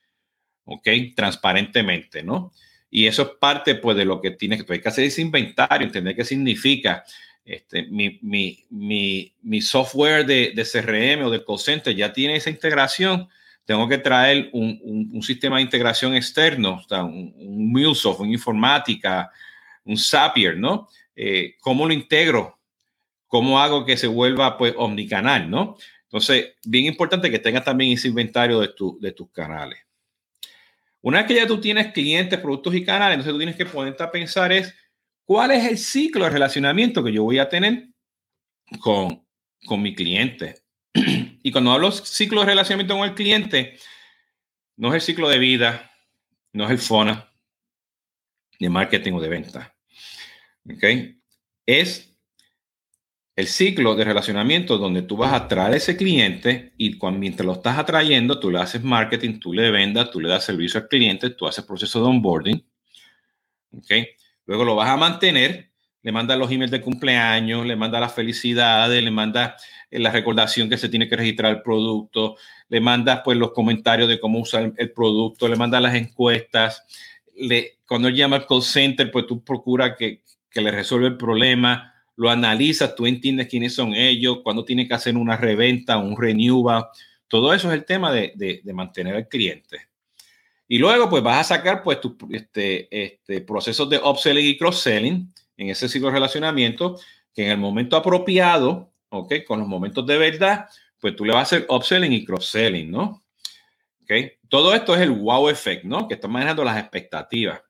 ¿Ok? 0.65 0.87
Transparentemente, 1.15 2.21
¿no? 2.21 2.51
Y 2.91 3.07
eso 3.07 3.23
es 3.23 3.29
parte, 3.39 3.75
pues, 3.75 3.97
de 3.97 4.05
lo 4.05 4.21
que 4.21 4.31
tienes 4.31 4.63
que, 4.63 4.81
hacer 4.85 5.05
ese 5.05 5.21
inventario, 5.21 5.87
entender 5.87 6.15
qué 6.15 6.23
significa. 6.23 7.03
Este, 7.43 7.83
mi, 7.83 8.19
mi, 8.21 8.65
mi, 8.69 9.33
mi 9.41 9.61
software 9.61 10.25
de, 10.25 10.53
de, 10.55 10.63
CRM 10.63 11.25
o 11.25 11.31
de 11.31 11.43
call 11.43 11.57
center 11.57 11.95
ya 11.95 12.13
tiene 12.13 12.35
esa 12.35 12.51
integración 12.51 13.27
tengo 13.69 13.87
que 13.87 13.99
traer 13.99 14.49
un, 14.51 15.09
un, 15.13 15.21
sistema 15.21 15.57
de 15.57 15.61
integración 15.61 16.15
externo, 16.15 16.81
o 16.83 16.87
sea, 16.89 17.03
un, 17.03 17.31
un 17.37 17.71
MuleSoft, 17.71 18.21
una 18.21 18.31
informática, 18.31 19.29
un 19.85 19.97
Zapier, 19.97 20.57
¿no? 20.57 20.87
Eh, 21.15 21.55
¿Cómo 21.59 21.87
lo 21.87 21.93
integro? 21.93 22.59
¿Cómo 23.27 23.59
hago 23.59 23.85
que 23.85 23.97
se 23.97 24.07
vuelva 24.07 24.57
pues 24.57 24.73
omnicanal, 24.77 25.49
¿no? 25.49 25.77
Entonces, 26.03 26.55
bien 26.65 26.85
importante 26.85 27.29
que 27.29 27.39
tengas 27.39 27.63
también 27.63 27.91
ese 27.91 28.07
inventario 28.07 28.59
de, 28.59 28.69
tu, 28.69 28.97
de 28.99 29.11
tus 29.11 29.29
canales. 29.31 29.79
Una 31.01 31.19
vez 31.19 31.27
que 31.27 31.35
ya 31.35 31.47
tú 31.47 31.61
tienes 31.61 31.93
clientes, 31.93 32.39
productos 32.39 32.73
y 32.75 32.83
canales, 32.83 33.15
entonces 33.15 33.33
tú 33.33 33.37
tienes 33.37 33.55
que 33.55 33.65
ponerte 33.65 34.03
a 34.03 34.11
pensar 34.11 34.51
es 34.51 34.73
cuál 35.23 35.51
es 35.51 35.65
el 35.65 35.77
ciclo 35.77 36.23
de 36.23 36.31
relacionamiento 36.31 37.03
que 37.03 37.13
yo 37.13 37.23
voy 37.23 37.37
a 37.37 37.47
tener 37.47 37.89
con, 38.79 39.25
con 39.65 39.81
mi 39.81 39.95
cliente. 39.95 40.55
Y 41.41 41.53
cuando 41.53 41.71
hablo 41.71 41.89
ciclo 41.91 42.41
de 42.41 42.47
relacionamiento 42.47 42.97
con 42.97 43.07
el 43.07 43.15
cliente, 43.15 43.77
no 44.75 44.89
es 44.89 44.95
el 44.95 45.01
ciclo 45.01 45.29
de 45.29 45.39
vida, 45.39 45.89
no 46.51 46.65
es 46.65 46.71
el 46.71 46.79
FONA, 46.79 47.28
de 48.59 48.69
marketing 48.69 49.13
o 49.13 49.21
de 49.21 49.29
venta. 49.29 49.75
¿Ok? 50.69 50.83
Es 51.65 52.15
el 53.35 53.47
ciclo 53.47 53.95
de 53.95 54.03
relacionamiento 54.03 54.77
donde 54.77 55.01
tú 55.01 55.15
vas 55.15 55.31
a 55.31 55.37
atraer 55.37 55.73
a 55.73 55.77
ese 55.77 55.95
cliente 55.95 56.73
y 56.77 56.97
cuando, 56.97 57.19
mientras 57.19 57.45
lo 57.45 57.53
estás 57.53 57.77
atrayendo, 57.77 58.37
tú 58.37 58.51
le 58.51 58.59
haces 58.59 58.83
marketing, 58.83 59.39
tú 59.39 59.53
le 59.53 59.71
vendas, 59.71 60.11
tú 60.11 60.19
le 60.19 60.27
das 60.27 60.43
servicio 60.43 60.81
al 60.81 60.89
cliente, 60.89 61.29
tú 61.29 61.47
haces 61.47 61.63
proceso 61.63 62.01
de 62.01 62.09
onboarding. 62.09 62.65
¿Ok? 63.71 63.91
Luego 64.45 64.65
lo 64.65 64.75
vas 64.75 64.89
a 64.89 64.97
mantener, 64.97 65.71
le 66.01 66.11
mandas 66.11 66.37
los 66.37 66.51
emails 66.51 66.71
de 66.71 66.81
cumpleaños, 66.81 67.65
le 67.65 67.75
mandas 67.75 68.01
las 68.01 68.13
felicidades, 68.13 69.01
le 69.01 69.11
mandas 69.11 69.61
la 69.91 70.11
recordación 70.11 70.69
que 70.69 70.77
se 70.77 70.89
tiene 70.89 71.07
que 71.07 71.15
registrar 71.15 71.51
el 71.51 71.61
producto, 71.61 72.35
le 72.67 72.79
mandas 72.81 73.21
pues 73.23 73.37
los 73.37 73.51
comentarios 73.51 74.07
de 74.07 74.19
cómo 74.19 74.39
usar 74.39 74.73
el, 74.75 74.91
producto, 74.91 75.47
le 75.47 75.55
mandas 75.55 75.81
las 75.81 75.95
encuestas, 75.95 76.83
le, 77.39 77.77
cuando 77.87 78.07
él 78.07 78.15
llama 78.15 78.37
al 78.37 78.47
call 78.47 78.61
center, 78.61 79.11
pues 79.11 79.27
tú 79.27 79.43
procuras 79.43 79.95
que, 79.97 80.21
que 80.49 80.61
le 80.61 80.71
resuelva 80.71 81.07
el 81.07 81.17
problema, 81.17 81.93
lo 82.15 82.29
analizas, 82.29 82.95
tú 82.95 83.05
entiendes 83.05 83.47
quiénes 83.47 83.73
son 83.73 83.93
ellos, 83.93 84.39
cuándo 84.43 84.65
tiene 84.65 84.87
que 84.87 84.93
hacer 84.93 85.15
una 85.15 85.37
reventa, 85.37 85.97
un 85.97 86.19
renewal, 86.19 86.85
todo 87.27 87.53
eso 87.53 87.69
es 87.69 87.75
el 87.75 87.85
tema 87.85 88.11
de, 88.11 88.33
de, 88.35 88.61
de 88.63 88.73
mantener 88.73 89.15
al 89.15 89.27
cliente. 89.27 89.87
Y 90.67 90.77
luego, 90.77 91.09
pues 91.09 91.23
vas 91.23 91.39
a 91.51 91.55
sacar 91.55 91.81
pues 91.81 91.99
tus 91.99 92.13
este, 92.31 92.87
este, 92.91 93.41
procesos 93.41 93.89
de 93.89 93.97
upselling 93.97 94.45
y 94.45 94.57
cross-selling 94.57 95.33
en 95.57 95.69
ese 95.69 95.89
ciclo 95.89 96.07
de 96.07 96.13
relacionamiento, 96.13 96.99
que 97.33 97.45
en 97.45 97.51
el 97.51 97.57
momento 97.57 97.95
apropiado 97.95 98.89
¿ok? 99.09 99.33
Con 99.45 99.59
los 99.59 99.67
momentos 99.67 100.05
de 100.05 100.17
verdad, 100.17 100.67
pues 100.99 101.15
tú 101.15 101.25
le 101.25 101.33
vas 101.33 101.39
a 101.39 101.55
hacer 101.55 101.65
upselling 101.69 102.13
y 102.13 102.25
cross-selling, 102.25 102.89
¿no? 102.89 103.23
¿Ok? 104.03 104.11
Todo 104.49 104.73
esto 104.73 104.95
es 104.95 105.01
el 105.01 105.11
wow 105.11 105.49
effect, 105.49 105.85
¿no? 105.85 106.07
Que 106.07 106.15
está 106.15 106.27
manejando 106.27 106.63
las 106.63 106.77
expectativas. 106.77 107.61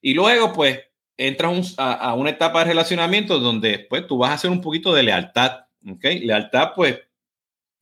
Y 0.00 0.14
luego, 0.14 0.52
pues, 0.52 0.80
entras 1.16 1.74
a, 1.78 2.14
una 2.14 2.30
etapa 2.30 2.60
de 2.60 2.66
relacionamiento 2.66 3.38
donde, 3.38 3.86
pues, 3.88 4.06
tú 4.06 4.18
vas 4.18 4.30
a 4.30 4.34
hacer 4.34 4.50
un 4.50 4.60
poquito 4.60 4.92
de 4.92 5.04
lealtad, 5.04 5.60
¿ok? 5.88 6.04
Lealtad, 6.22 6.72
pues, 6.74 7.00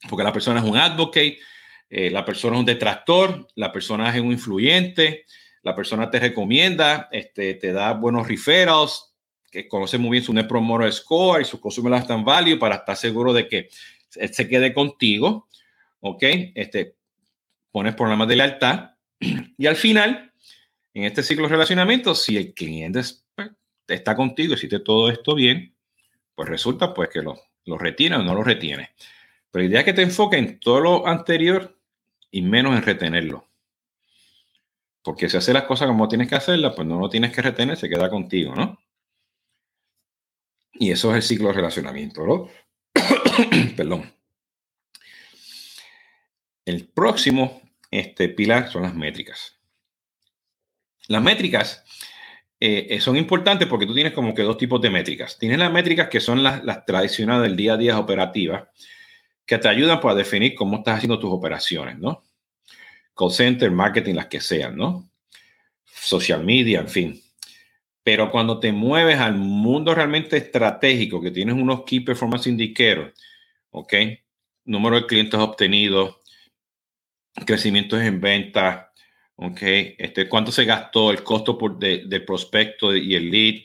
porque 0.08 0.24
la 0.24 0.32
persona 0.32 0.60
es 0.60 0.66
un 0.66 0.76
advocate, 0.76 1.38
eh, 1.88 2.10
la 2.10 2.24
persona 2.24 2.56
es 2.56 2.60
un 2.60 2.66
detractor, 2.66 3.48
la 3.54 3.72
persona 3.72 4.14
es 4.14 4.20
un 4.20 4.32
influyente, 4.32 5.24
la 5.62 5.74
persona 5.74 6.10
te 6.10 6.20
recomienda, 6.20 7.08
este, 7.10 7.54
te 7.54 7.72
da 7.72 7.94
buenos 7.94 8.28
referrals, 8.28 9.14
que 9.50 9.68
conoce 9.68 9.96
muy 9.98 10.10
bien 10.10 10.24
su 10.24 10.34
Net 10.34 10.48
Promoter 10.48 10.92
Score 10.92 11.42
y 11.42 11.44
su 11.44 11.60
Consumer 11.60 11.92
Lifetime 11.92 12.24
Value 12.24 12.58
para 12.58 12.76
estar 12.76 12.96
seguro 12.96 13.32
de 13.32 13.48
que 13.48 13.68
se 14.08 14.48
quede 14.48 14.74
contigo. 14.74 15.48
¿Ok? 16.00 16.22
Este, 16.54 16.96
pones 17.74 17.96
problemas 17.96 18.28
de 18.28 18.36
lealtad 18.36 18.90
y 19.58 19.66
al 19.66 19.74
final, 19.74 20.32
en 20.94 21.02
este 21.02 21.24
ciclo 21.24 21.48
de 21.48 21.54
relacionamiento, 21.54 22.14
si 22.14 22.36
el 22.36 22.54
cliente 22.54 23.00
pues, 23.34 23.50
está 23.88 24.14
contigo 24.14 24.54
hiciste 24.54 24.78
todo 24.78 25.10
esto 25.10 25.34
bien, 25.34 25.74
pues 26.36 26.48
resulta 26.48 26.94
pues 26.94 27.08
que 27.08 27.20
lo, 27.20 27.36
lo 27.64 27.76
retiene 27.76 28.14
o 28.14 28.22
no 28.22 28.32
lo 28.32 28.44
retiene. 28.44 28.90
Pero 29.50 29.64
la 29.64 29.68
idea 29.68 29.80
es 29.80 29.84
que 29.86 29.92
te 29.92 30.02
enfoques 30.02 30.38
en 30.38 30.60
todo 30.60 30.80
lo 30.80 31.06
anterior 31.08 31.76
y 32.30 32.42
menos 32.42 32.76
en 32.76 32.82
retenerlo. 32.82 33.48
Porque 35.02 35.28
si 35.28 35.36
haces 35.36 35.52
las 35.52 35.64
cosas 35.64 35.88
como 35.88 36.06
tienes 36.06 36.28
que 36.28 36.36
hacerlas, 36.36 36.74
pues 36.76 36.86
no 36.86 37.00
lo 37.00 37.08
tienes 37.08 37.32
que 37.32 37.42
retener, 37.42 37.76
se 37.76 37.88
queda 37.88 38.08
contigo, 38.08 38.54
¿no? 38.54 38.78
Y 40.74 40.92
eso 40.92 41.10
es 41.10 41.16
el 41.16 41.22
ciclo 41.22 41.48
de 41.48 41.54
relacionamiento, 41.54 42.24
¿no? 42.24 42.48
Perdón. 43.76 44.14
El 46.64 46.86
próximo 46.86 47.63
este, 47.94 48.28
pilar 48.28 48.70
son 48.70 48.82
las 48.82 48.94
métricas. 48.94 49.56
Las 51.06 51.22
métricas 51.22 51.84
eh, 52.58 52.98
son 53.00 53.16
importantes 53.16 53.68
porque 53.68 53.86
tú 53.86 53.94
tienes 53.94 54.12
como 54.12 54.34
que 54.34 54.42
dos 54.42 54.58
tipos 54.58 54.80
de 54.80 54.90
métricas. 54.90 55.38
Tienes 55.38 55.58
las 55.58 55.72
métricas 55.72 56.08
que 56.08 56.18
son 56.18 56.42
las, 56.42 56.64
las 56.64 56.84
tradicionales 56.84 57.42
del 57.42 57.56
día 57.56 57.74
a 57.74 57.76
día 57.76 57.98
operativas, 57.98 58.64
que 59.46 59.58
te 59.58 59.68
ayudan 59.68 60.00
para 60.00 60.16
definir 60.16 60.56
cómo 60.56 60.78
estás 60.78 60.96
haciendo 60.96 61.20
tus 61.20 61.30
operaciones, 61.30 61.96
¿no? 61.98 62.24
Call 63.14 63.30
center, 63.30 63.70
marketing, 63.70 64.14
las 64.14 64.26
que 64.26 64.40
sean, 64.40 64.76
¿no? 64.76 65.08
Social 65.84 66.42
media, 66.42 66.80
en 66.80 66.88
fin. 66.88 67.22
Pero 68.02 68.28
cuando 68.30 68.58
te 68.58 68.72
mueves 68.72 69.20
al 69.20 69.36
mundo 69.36 69.94
realmente 69.94 70.36
estratégico, 70.36 71.22
que 71.22 71.30
tienes 71.30 71.54
unos 71.54 71.84
Key 71.84 72.00
Performance 72.00 72.48
Indicators, 72.48 73.14
¿ok? 73.70 73.94
Número 74.64 74.96
de 74.96 75.06
clientes 75.06 75.38
obtenidos, 75.38 76.23
crecimientos 77.46 78.00
en 78.00 78.20
venta, 78.20 78.92
¿ok? 79.36 79.58
Este, 79.98 80.28
¿Cuánto 80.28 80.52
se 80.52 80.64
gastó 80.64 81.10
el 81.10 81.22
costo 81.22 81.58
por 81.58 81.78
de, 81.78 82.20
prospecto 82.20 82.94
y 82.94 83.14
el 83.14 83.30
lead? 83.30 83.62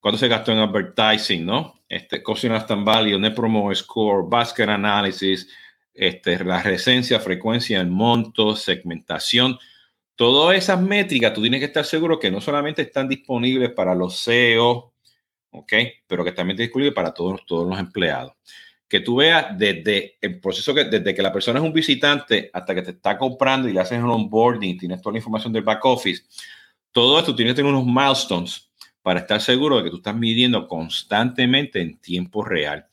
¿Cuánto 0.00 0.18
se 0.18 0.28
gastó 0.28 0.52
en 0.52 0.58
advertising, 0.58 1.44
no? 1.44 1.80
Este, 1.88 2.22
Stand 2.22 2.84
Value, 2.84 3.18
Net 3.18 3.34
Promo 3.34 3.74
Score, 3.74 4.28
Basket 4.28 4.68
Analysis, 4.68 5.48
este, 5.92 6.42
la 6.44 6.62
recencia, 6.62 7.18
frecuencia, 7.18 7.80
el 7.80 7.88
monto, 7.88 8.54
segmentación. 8.54 9.58
Todas 10.14 10.56
esas 10.56 10.80
métricas, 10.80 11.32
tú 11.32 11.40
tienes 11.42 11.60
que 11.60 11.66
estar 11.66 11.84
seguro 11.84 12.18
que 12.18 12.30
no 12.30 12.40
solamente 12.40 12.82
están 12.82 13.08
disponibles 13.08 13.70
para 13.70 13.94
los 13.94 14.22
CEO, 14.22 14.92
¿ok? 15.50 15.72
Pero 16.06 16.24
que 16.24 16.32
también 16.32 16.54
están 16.54 16.66
disponibles 16.66 16.94
para 16.94 17.12
todos, 17.12 17.44
todos 17.46 17.68
los 17.68 17.78
empleados 17.78 18.34
que 18.88 19.00
tú 19.00 19.16
veas 19.16 19.56
desde 19.56 20.16
el 20.20 20.40
proceso 20.40 20.74
que 20.74 20.84
desde 20.84 21.14
que 21.14 21.22
la 21.22 21.32
persona 21.32 21.58
es 21.58 21.64
un 21.64 21.72
visitante 21.72 22.50
hasta 22.52 22.74
que 22.74 22.82
te 22.82 22.90
está 22.92 23.18
comprando 23.18 23.68
y 23.68 23.72
le 23.72 23.80
haces 23.80 24.02
un 24.02 24.10
onboarding 24.10 24.78
tienes 24.78 25.02
toda 25.02 25.12
la 25.12 25.18
información 25.18 25.52
del 25.52 25.62
back 25.62 25.84
office, 25.84 26.22
todo 26.90 27.18
esto 27.18 27.36
tiene 27.36 27.50
que 27.50 27.56
tener 27.56 27.72
unos 27.72 27.86
milestones 27.86 28.70
para 29.02 29.20
estar 29.20 29.40
seguro 29.40 29.78
de 29.78 29.84
que 29.84 29.90
tú 29.90 29.96
estás 29.96 30.16
midiendo 30.16 30.66
constantemente 30.66 31.80
en 31.80 31.98
tiempo 31.98 32.44
real. 32.44 32.86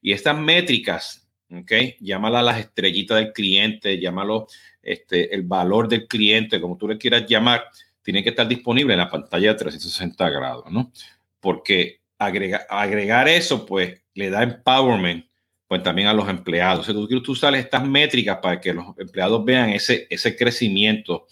Y 0.00 0.12
estas 0.12 0.36
métricas, 0.36 1.28
¿ok? 1.52 1.72
Llámala 2.00 2.42
las 2.42 2.58
estrellitas 2.58 3.18
del 3.18 3.32
cliente, 3.32 4.00
llámalo 4.00 4.46
este, 4.82 5.34
el 5.34 5.42
valor 5.42 5.88
del 5.88 6.06
cliente, 6.06 6.60
como 6.60 6.76
tú 6.76 6.88
le 6.88 6.98
quieras 6.98 7.26
llamar, 7.28 7.64
tiene 8.02 8.22
que 8.22 8.30
estar 8.30 8.48
disponible 8.48 8.94
en 8.94 9.00
la 9.00 9.10
pantalla 9.10 9.52
de 9.52 9.58
360 9.58 10.30
grados, 10.30 10.72
¿no? 10.72 10.90
Porque 11.38 12.00
agregar 12.18 13.28
eso, 13.28 13.66
pues, 13.66 14.00
le 14.14 14.30
da 14.30 14.42
empowerment 14.42 15.29
pues 15.70 15.84
también 15.84 16.08
a 16.08 16.12
los 16.12 16.28
empleados. 16.28 16.88
O 16.88 17.06
tú, 17.06 17.22
tú 17.22 17.36
sales 17.36 17.64
estas 17.64 17.86
métricas 17.86 18.38
para 18.42 18.60
que 18.60 18.74
los 18.74 18.86
empleados 18.98 19.44
vean 19.44 19.70
ese, 19.70 20.04
ese 20.10 20.34
crecimiento 20.34 21.28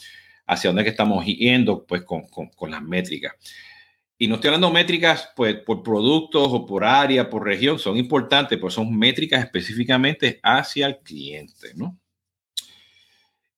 hacia 0.46 0.70
dónde 0.70 0.84
que 0.84 0.90
estamos 0.90 1.26
yendo, 1.26 1.84
pues 1.84 2.02
con, 2.02 2.22
con, 2.28 2.70
las 2.70 2.80
métricas. 2.80 3.34
Y 4.16 4.28
no 4.28 4.36
estoy 4.36 4.50
hablando 4.50 4.68
de 4.68 4.74
métricas 4.74 5.30
pues, 5.34 5.56
por 5.56 5.82
productos 5.82 6.50
o 6.52 6.64
por 6.64 6.84
área, 6.84 7.28
por 7.28 7.44
región, 7.44 7.80
son 7.80 7.96
importantes, 7.96 8.56
pues 8.60 8.74
son 8.74 8.96
métricas 8.96 9.42
específicamente 9.42 10.38
hacia 10.40 10.86
el 10.86 10.98
cliente, 10.98 11.72
¿no? 11.74 11.98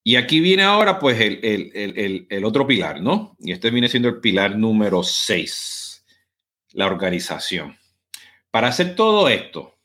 Y 0.03 0.17
aquí 0.17 0.41
viene 0.41 0.63
ahora 0.63 0.99
pues 0.99 1.21
el, 1.21 1.41
el, 1.43 1.73
el, 1.75 2.27
el 2.31 2.45
otro 2.47 2.67
pilar, 2.67 3.03
¿no? 3.03 3.37
Y 3.39 3.53
este 3.53 3.69
viene 3.71 3.91
siendo 3.91 4.09
el 4.09 4.21
pilar 4.21 4.57
número 4.57 5.03
6, 5.03 6.07
la 6.73 6.87
organización. 6.87 7.77
Para 8.51 8.69
hacer 8.69 8.97
todo 8.97 9.29
esto, 9.29 9.77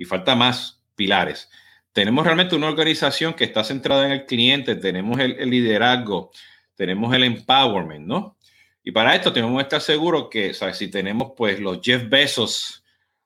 y 0.00 0.06
falta 0.06 0.34
más 0.34 0.80
pilares. 0.96 1.50
Tenemos 1.92 2.24
realmente 2.24 2.56
una 2.56 2.68
organización 2.68 3.34
que 3.34 3.44
está 3.44 3.62
centrada 3.62 4.06
en 4.06 4.12
el 4.12 4.24
cliente, 4.24 4.74
tenemos 4.74 5.20
el, 5.20 5.50
liderazgo, 5.50 6.30
tenemos 6.74 7.14
el 7.14 7.24
empowerment, 7.24 8.06
¿no? 8.06 8.38
Y 8.82 8.92
para 8.92 9.14
esto 9.14 9.30
tenemos 9.30 9.58
que 9.58 9.62
estar 9.62 9.80
seguros 9.82 10.28
que, 10.30 10.54
¿sabes? 10.54 10.78
Si 10.78 10.88
tenemos 10.88 11.32
pues 11.36 11.60
los 11.60 11.80
Jeff 11.82 12.08
Bezos, 12.08 12.82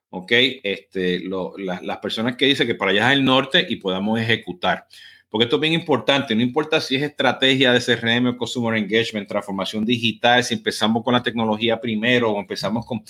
¿ok? 0.09 0.31
Este, 0.63 1.23
las 1.57 1.97
personas 1.99 2.35
que 2.35 2.47
dicen 2.47 2.67
que 2.67 2.75
para 2.75 2.91
allá 2.91 3.13
es 3.13 3.19
el 3.19 3.23
norte 3.23 3.65
y 3.69 3.77
podamos 3.77 4.19
ejecutar. 4.19 4.85
Porque 5.29 5.45
esto 5.45 5.55
es 5.55 5.61
bien 5.61 5.73
importante, 5.73 6.35
no 6.35 6.41
importa 6.41 6.81
si 6.81 6.97
es 6.97 7.03
estrategia 7.03 7.71
de 7.71 7.79
CRM 7.79 8.27
o 8.27 8.37
Customer 8.37 8.77
Engagement, 8.77 9.29
transformación 9.29 9.85
digital, 9.85 10.43
si 10.43 10.55
empezamos 10.55 11.03
con 11.05 11.13
la 11.13 11.23
tecnología 11.23 11.79
primero 11.79 12.31
o 12.31 12.39
empezamos 12.39 12.85
con, 12.85 13.01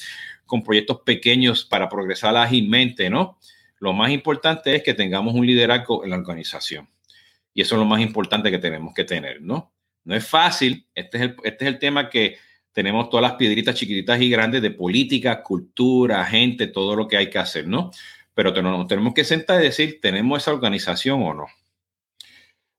con 0.45 0.61
proyectos 0.61 1.01
pequeños 1.03 1.65
para 1.65 1.89
progresar 1.89 2.37
ágilmente, 2.37 3.09
¿no? 3.09 3.39
Lo 3.79 3.93
más 3.93 4.11
importante 4.11 4.75
es 4.75 4.83
que 4.83 4.93
tengamos 4.93 5.33
un 5.33 5.45
liderazgo 5.45 6.03
en 6.03 6.11
la 6.11 6.17
organización. 6.17 6.89
Y 7.53 7.61
eso 7.61 7.75
es 7.75 7.79
lo 7.79 7.85
más 7.85 8.01
importante 8.01 8.51
que 8.51 8.59
tenemos 8.59 8.93
que 8.93 9.03
tener, 9.03 9.41
¿no? 9.41 9.73
No 10.03 10.15
es 10.15 10.27
fácil. 10.27 10.87
Este 10.93 11.17
es 11.17 11.23
el, 11.23 11.35
este 11.43 11.65
es 11.65 11.73
el 11.73 11.79
tema 11.79 12.09
que 12.09 12.37
tenemos 12.75 13.09
todas 13.09 13.21
las 13.21 13.35
piedritas 13.35 13.73
chiquititas 13.73 14.19
y 14.21 14.29
grandes 14.29 14.61
de 14.61 14.69
política, 14.69 15.41
cultura, 15.41 16.25
gente, 16.25 16.67
todo 16.67 16.97
lo 16.97 17.07
que 17.07 17.15
hay 17.15 17.29
que 17.29 17.39
hacer, 17.39 17.65
¿no? 17.65 17.89
Pero 18.33 18.51
tenemos, 18.53 19.13
que 19.13 19.23
sentar 19.23 19.61
y 19.61 19.67
decir, 19.67 19.99
¿tenemos 20.01 20.43
esa 20.43 20.51
organización 20.51 21.23
o 21.23 21.33
no? 21.33 21.45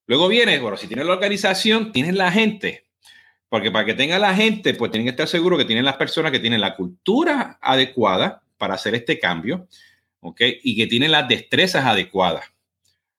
Luego 0.07 0.29
viene, 0.29 0.59
bueno, 0.59 0.77
si 0.77 0.87
tienes 0.87 1.07
la 1.07 1.15
organización, 1.15 1.93
tienes 1.93 2.15
la 2.15 2.31
gente. 2.31 2.85
Porque 3.49 3.71
para 3.71 3.87
que 3.87 3.95
tenga 3.95 4.19
la 4.19 4.35
gente, 4.35 4.75
pues 4.75 4.91
tienen 4.91 5.07
que 5.07 5.13
estar 5.13 5.29
seguros 5.29 5.59
que 5.59 5.65
tienen 5.65 5.87
las 5.87 5.97
personas 5.97 6.31
que 6.31 6.41
tienen 6.41 6.61
la 6.61 6.77
cultura 6.77 7.59
adecuada 7.63 8.43
para 8.59 8.75
hacer 8.75 8.95
este 8.95 9.19
cambio, 9.19 9.67
¿ok? 10.27 10.41
Y 10.63 10.77
que 10.77 10.87
tienen 10.87 11.13
las 11.13 11.29
destrezas 11.29 11.85
adecuadas, 11.85 12.45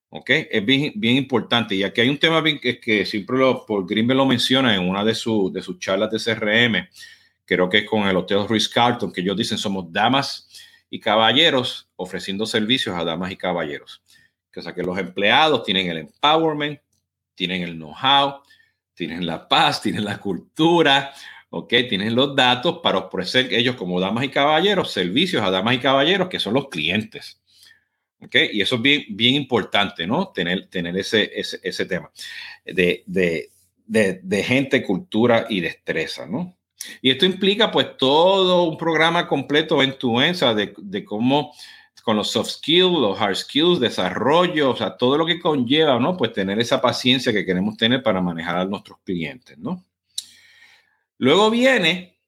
¿ok? 0.09 0.29
Es 0.51 0.65
bien, 0.65 0.91
bien 0.95 1.17
importante. 1.17 1.75
Y 1.75 1.83
aquí 1.83 2.01
hay 2.01 2.09
un 2.09 2.17
tema 2.17 2.43
que, 2.43 2.79
que 2.79 3.05
siempre 3.05 3.37
lo, 3.37 3.65
Greenberg 3.85 4.17
lo 4.17 4.25
menciona 4.25 4.75
en 4.75 4.87
una 4.87 5.03
de, 5.03 5.15
sus 5.15 5.51
de 5.53 5.61
sus 5.61 5.79
charlas 5.79 6.11
de 6.11 6.19
CRM, 6.19 6.87
creo 7.45 7.69
que 7.69 7.79
es 7.79 7.89
con 7.89 8.07
el 8.07 8.17
Hotel 8.17 8.47
Ruiz 8.47 8.67
Carlton, 8.67 9.11
que 9.11 9.21
ellos 9.21 9.37
dicen 9.37 9.57
somos 9.57 9.91
damas 9.91 10.49
y 10.89 10.99
caballeros 10.99 11.89
ofreciendo 11.95 12.45
servicios 12.45 12.95
a 12.95 13.03
damas 13.03 13.31
y 13.31 13.37
caballeros. 13.37 14.01
O 14.55 14.61
sea, 14.61 14.73
que 14.73 14.81
los 14.81 14.97
empleados 14.97 15.63
tienen 15.63 15.89
el 15.89 15.99
empowerment, 15.99 16.79
tienen 17.35 17.61
el 17.61 17.75
know-how, 17.75 18.41
tienen 18.95 19.25
la 19.25 19.47
paz, 19.47 19.81
tienen 19.81 20.03
la 20.03 20.17
cultura, 20.17 21.13
¿ok? 21.49 21.69
Tienen 21.89 22.15
los 22.15 22.35
datos 22.35 22.79
para 22.83 22.99
ofrecer 22.99 23.53
ellos 23.53 23.75
como 23.75 23.99
damas 23.99 24.25
y 24.25 24.29
caballeros 24.29 24.91
servicios 24.91 25.43
a 25.43 25.51
damas 25.51 25.75
y 25.75 25.79
caballeros 25.79 26.29
que 26.29 26.39
son 26.39 26.53
los 26.53 26.69
clientes. 26.69 27.41
¿Ok? 28.19 28.35
Y 28.51 28.61
eso 28.61 28.75
es 28.75 28.81
bien, 28.81 29.05
bien 29.09 29.35
importante, 29.35 30.07
¿no? 30.07 30.29
Tener, 30.29 30.67
tener 30.69 30.97
ese, 30.97 31.31
ese, 31.35 31.59
ese 31.61 31.85
tema 31.85 32.11
de, 32.65 33.03
de, 33.05 33.51
de, 33.85 34.19
de, 34.23 34.43
gente, 34.43 34.83
cultura 34.83 35.45
y 35.47 35.59
destreza, 35.59 36.25
¿no? 36.25 36.57
Y 37.01 37.11
esto 37.11 37.25
implica 37.25 37.71
pues 37.71 37.95
todo 37.97 38.63
un 38.63 38.77
programa 38.77 39.27
completo 39.27 39.83
en 39.83 39.97
tu 39.99 40.19
ENSA 40.19 40.55
de, 40.55 40.73
de 40.77 41.05
cómo 41.05 41.53
con 42.07 42.15
los 42.15 42.31
soft 42.31 42.51
skills, 42.51 42.97
los 42.99 43.19
hard 43.19 43.35
skills, 43.35 43.81
desarrollo, 43.81 44.71
o 44.71 44.75
sea, 44.77 44.95
todo 44.95 45.17
lo 45.17 45.25
que 45.25 45.41
conlleva, 45.41 45.99
¿no? 45.99 46.15
Pues 46.15 46.31
tener 46.31 46.57
esa 46.57 46.79
paciencia 46.79 47.33
que 47.33 47.45
queremos 47.45 47.75
tener 47.75 48.01
para 48.01 48.21
manejar 48.21 48.55
a 48.55 48.63
nuestros 48.63 48.99
clientes, 49.03 49.57
¿no? 49.57 49.83
Luego 51.17 51.49
viene 51.49 52.19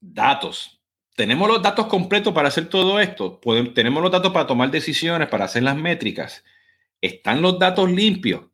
datos. 0.00 0.80
Tenemos 1.16 1.48
los 1.48 1.62
datos 1.62 1.86
completos 1.86 2.32
para 2.32 2.48
hacer 2.48 2.68
todo 2.68 3.00
esto. 3.00 3.40
tenemos 3.74 4.02
los 4.02 4.12
datos 4.12 4.32
para 4.32 4.46
tomar 4.46 4.70
decisiones, 4.70 5.28
para 5.28 5.44
hacer 5.44 5.62
las 5.62 5.76
métricas. 5.76 6.44
Están 7.00 7.42
los 7.42 7.58
datos 7.58 7.90
limpios. 7.90 8.46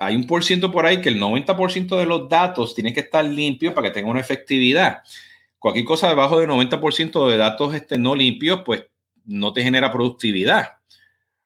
Hay 0.00 0.16
un 0.16 0.26
por 0.26 0.44
ciento 0.44 0.70
por 0.70 0.86
ahí 0.86 1.00
que 1.00 1.08
el 1.08 1.20
90% 1.20 1.96
de 1.96 2.06
los 2.06 2.28
datos 2.28 2.74
tienen 2.74 2.94
que 2.94 3.00
estar 3.00 3.24
limpios 3.24 3.74
para 3.74 3.88
que 3.88 3.94
tenga 3.94 4.10
una 4.10 4.20
efectividad. 4.20 5.02
Cualquier 5.58 5.84
cosa 5.84 6.08
debajo 6.08 6.38
del 6.38 6.48
90% 6.48 7.28
de 7.28 7.36
datos 7.36 7.74
este, 7.74 7.98
no 7.98 8.14
limpios, 8.14 8.62
pues 8.64 8.86
no 9.24 9.52
te 9.52 9.62
genera 9.62 9.90
productividad. 9.90 10.76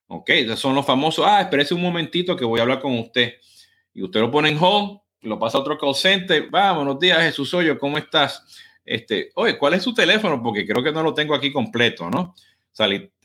Ok, 0.09 0.31
esos 0.31 0.59
son 0.59 0.75
los 0.75 0.85
famosos, 0.85 1.25
ah, 1.27 1.41
espérese 1.41 1.73
un 1.73 1.83
momentito 1.83 2.35
que 2.35 2.45
voy 2.45 2.59
a 2.59 2.63
hablar 2.63 2.81
con 2.81 2.99
usted. 2.99 3.35
Y 3.95 4.03
usted 4.03 4.21
lo 4.21 4.31
pone 4.31 4.51
en 4.51 4.59
hold 4.61 5.01
lo 5.23 5.39
pasa 5.39 5.59
a 5.59 5.61
otro 5.61 5.79
call 5.79 5.95
center. 5.95 6.55
Va, 6.55 6.73
buenos 6.73 6.99
días, 6.99 7.21
Jesús 7.23 7.53
Hoyo, 7.55 7.79
¿cómo 7.79 7.99
estás? 7.99 8.45
Este, 8.85 9.31
oye, 9.35 9.59
¿cuál 9.59 9.75
es 9.75 9.83
su 9.83 9.93
teléfono? 9.93 10.43
Porque 10.43 10.67
creo 10.67 10.83
que 10.83 10.93
no 10.93 11.03
lo 11.03 11.15
tengo 11.15 11.35
aquí 11.35 11.53
completo, 11.53 12.11
¿no? 12.11 12.35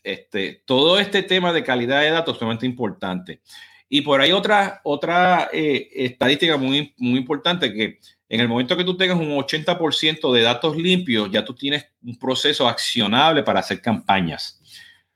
este, 0.03 0.63
todo 0.65 0.99
este 0.99 1.23
tema 1.23 1.53
de 1.53 1.63
calidad 1.63 2.01
de 2.01 2.11
datos 2.11 2.35
es 2.35 2.39
sumamente 2.39 2.65
importante. 2.65 3.41
Y 3.87 4.01
por 4.01 4.19
ahí 4.19 4.31
otra, 4.31 4.81
otra 4.83 5.49
eh, 5.53 5.89
estadística 5.93 6.57
muy, 6.57 6.93
muy 6.97 7.19
importante 7.19 7.71
que 7.71 7.99
en 8.27 8.39
el 8.41 8.47
momento 8.47 8.75
que 8.75 8.83
tú 8.83 8.97
tengas 8.97 9.17
un 9.17 9.29
80% 9.29 10.33
de 10.33 10.41
datos 10.41 10.75
limpios, 10.75 11.31
ya 11.31 11.45
tú 11.45 11.53
tienes 11.53 11.85
un 12.03 12.17
proceso 12.17 12.67
accionable 12.67 13.43
para 13.43 13.59
hacer 13.59 13.81
campañas. 13.81 14.61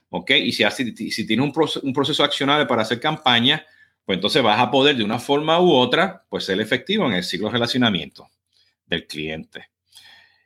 ¿Ok? 0.09 0.31
Y 0.31 0.51
si, 0.53 0.63
si 1.11 1.27
tienes 1.27 1.43
un, 1.43 1.51
proceso, 1.51 1.81
un 1.85 1.93
proceso 1.93 2.23
accionable 2.23 2.65
para 2.65 2.83
hacer 2.83 2.99
campañas, 2.99 3.61
pues 4.09 4.17
entonces 4.17 4.41
vas 4.41 4.59
a 4.59 4.71
poder 4.71 4.95
de 4.95 5.03
una 5.03 5.19
forma 5.19 5.61
u 5.61 5.71
otra, 5.71 6.25
pues 6.29 6.45
ser 6.45 6.59
efectivo 6.59 7.05
en 7.05 7.13
el 7.13 7.23
ciclo 7.23 7.45
de 7.45 7.53
relacionamiento 7.53 8.27
del 8.87 9.05
cliente. 9.05 9.69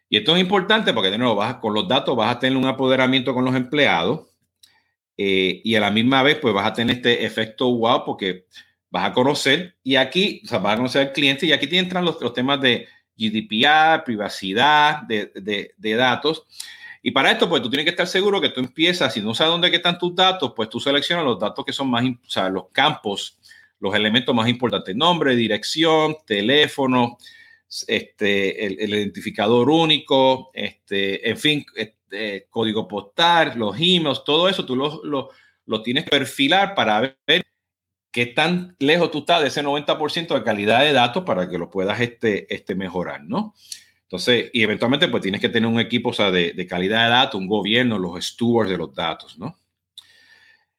Y 0.10 0.18
esto 0.18 0.36
es 0.36 0.42
importante 0.42 0.94
porque 0.94 1.10
de 1.10 1.18
nuevo, 1.18 1.36
vas, 1.36 1.56
con 1.56 1.74
los 1.74 1.88
datos 1.88 2.14
vas 2.14 2.36
a 2.36 2.40
tener 2.40 2.58
un 2.58 2.66
apoderamiento 2.66 3.34
con 3.34 3.46
los 3.46 3.56
empleados 3.56 4.28
eh, 5.16 5.62
y 5.64 5.76
a 5.76 5.80
la 5.80 5.92
misma 5.92 6.24
vez 6.24 6.40
pues 6.42 6.54
vas 6.54 6.68
a 6.68 6.74
tener 6.74 6.98
este 6.98 7.24
efecto 7.24 7.74
wow 7.74 8.04
porque 8.04 8.48
vas 8.90 9.10
a 9.10 9.14
conocer 9.14 9.78
y 9.82 9.96
aquí, 9.96 10.42
o 10.44 10.48
sea, 10.50 10.60
vas 10.60 10.74
a 10.74 10.78
conocer 10.80 11.08
al 11.08 11.14
cliente 11.14 11.46
y 11.46 11.54
aquí 11.54 11.68
te 11.68 11.78
entran 11.78 12.04
los, 12.04 12.20
los 12.20 12.34
temas 12.34 12.60
de 12.60 12.90
GDPR, 13.16 14.04
privacidad 14.04 15.04
de, 15.04 15.32
de, 15.36 15.74
de, 15.78 15.94
datos. 15.94 16.44
Y 17.04 17.12
para 17.12 17.30
esto, 17.30 17.48
pues 17.48 17.62
tú 17.62 17.70
tienes 17.70 17.84
que 17.84 17.92
estar 17.92 18.08
seguro 18.08 18.42
que 18.42 18.50
tú 18.50 18.62
empiezas, 18.62 19.14
si 19.14 19.22
no 19.22 19.36
sabes 19.36 19.52
dónde 19.52 19.68
están 19.68 20.00
tus 20.00 20.16
datos, 20.16 20.54
pues 20.56 20.70
tú 20.70 20.80
seleccionas 20.80 21.26
los 21.26 21.38
datos 21.38 21.64
que 21.64 21.74
son 21.74 21.90
más, 21.90 22.04
o 22.04 22.30
sea, 22.30 22.50
los 22.50 22.70
campos 22.72 23.38
los 23.84 23.94
elementos 23.94 24.34
más 24.34 24.48
importantes, 24.48 24.96
nombre, 24.96 25.36
dirección, 25.36 26.16
teléfono, 26.26 27.18
este, 27.86 28.66
el, 28.66 28.94
identificador 28.94 29.70
único, 29.70 30.52
este, 30.54 31.30
en 31.30 31.38
fin, 31.38 31.66
este, 31.76 32.48
código 32.50 32.88
postal, 32.88 33.60
los 33.60 33.76
emails, 33.78 34.24
todo 34.24 34.48
eso 34.48 34.66
tú 34.66 34.78
lo, 34.78 35.04
lo, 35.04 35.32
lo 35.66 35.82
tienes 35.82 36.06
que 36.06 36.12
perfilar 36.12 36.76
para 36.76 37.18
ver 37.28 37.44
qué 38.10 38.28
tan 38.28 38.78
lejos 38.80 39.12
tú 39.12 39.20
estás 39.20 39.42
de 39.42 39.50
ese 39.50 39.62
90% 39.62 40.34
de 40.34 40.44
calidad 40.44 40.80
de 40.80 40.94
datos 40.94 41.26
para 41.26 41.50
que 41.50 41.58
lo 41.58 41.70
puedas 41.70 42.00
este, 42.00 42.54
este 42.56 42.76
mejorar, 42.76 43.26
¿no? 43.26 43.54
Entonces, 44.14 44.52
y 44.54 44.62
eventualmente 44.62 45.08
pues 45.08 45.24
tienes 45.24 45.42
que 45.42 45.50
tener 45.50 45.68
un 45.68 45.80
equipo 45.80 46.10
o 46.10 46.14
sea, 46.14 46.30
de, 46.30 46.54
de, 46.54 46.68
calidad 46.68 47.06
de 47.06 47.10
datos, 47.10 47.42
un 47.42 47.48
gobierno, 47.48 47.98
los 47.98 48.24
stewards 48.24 48.70
de 48.70 48.78
los 48.78 48.94
datos, 48.94 49.40
¿no? 49.40 49.60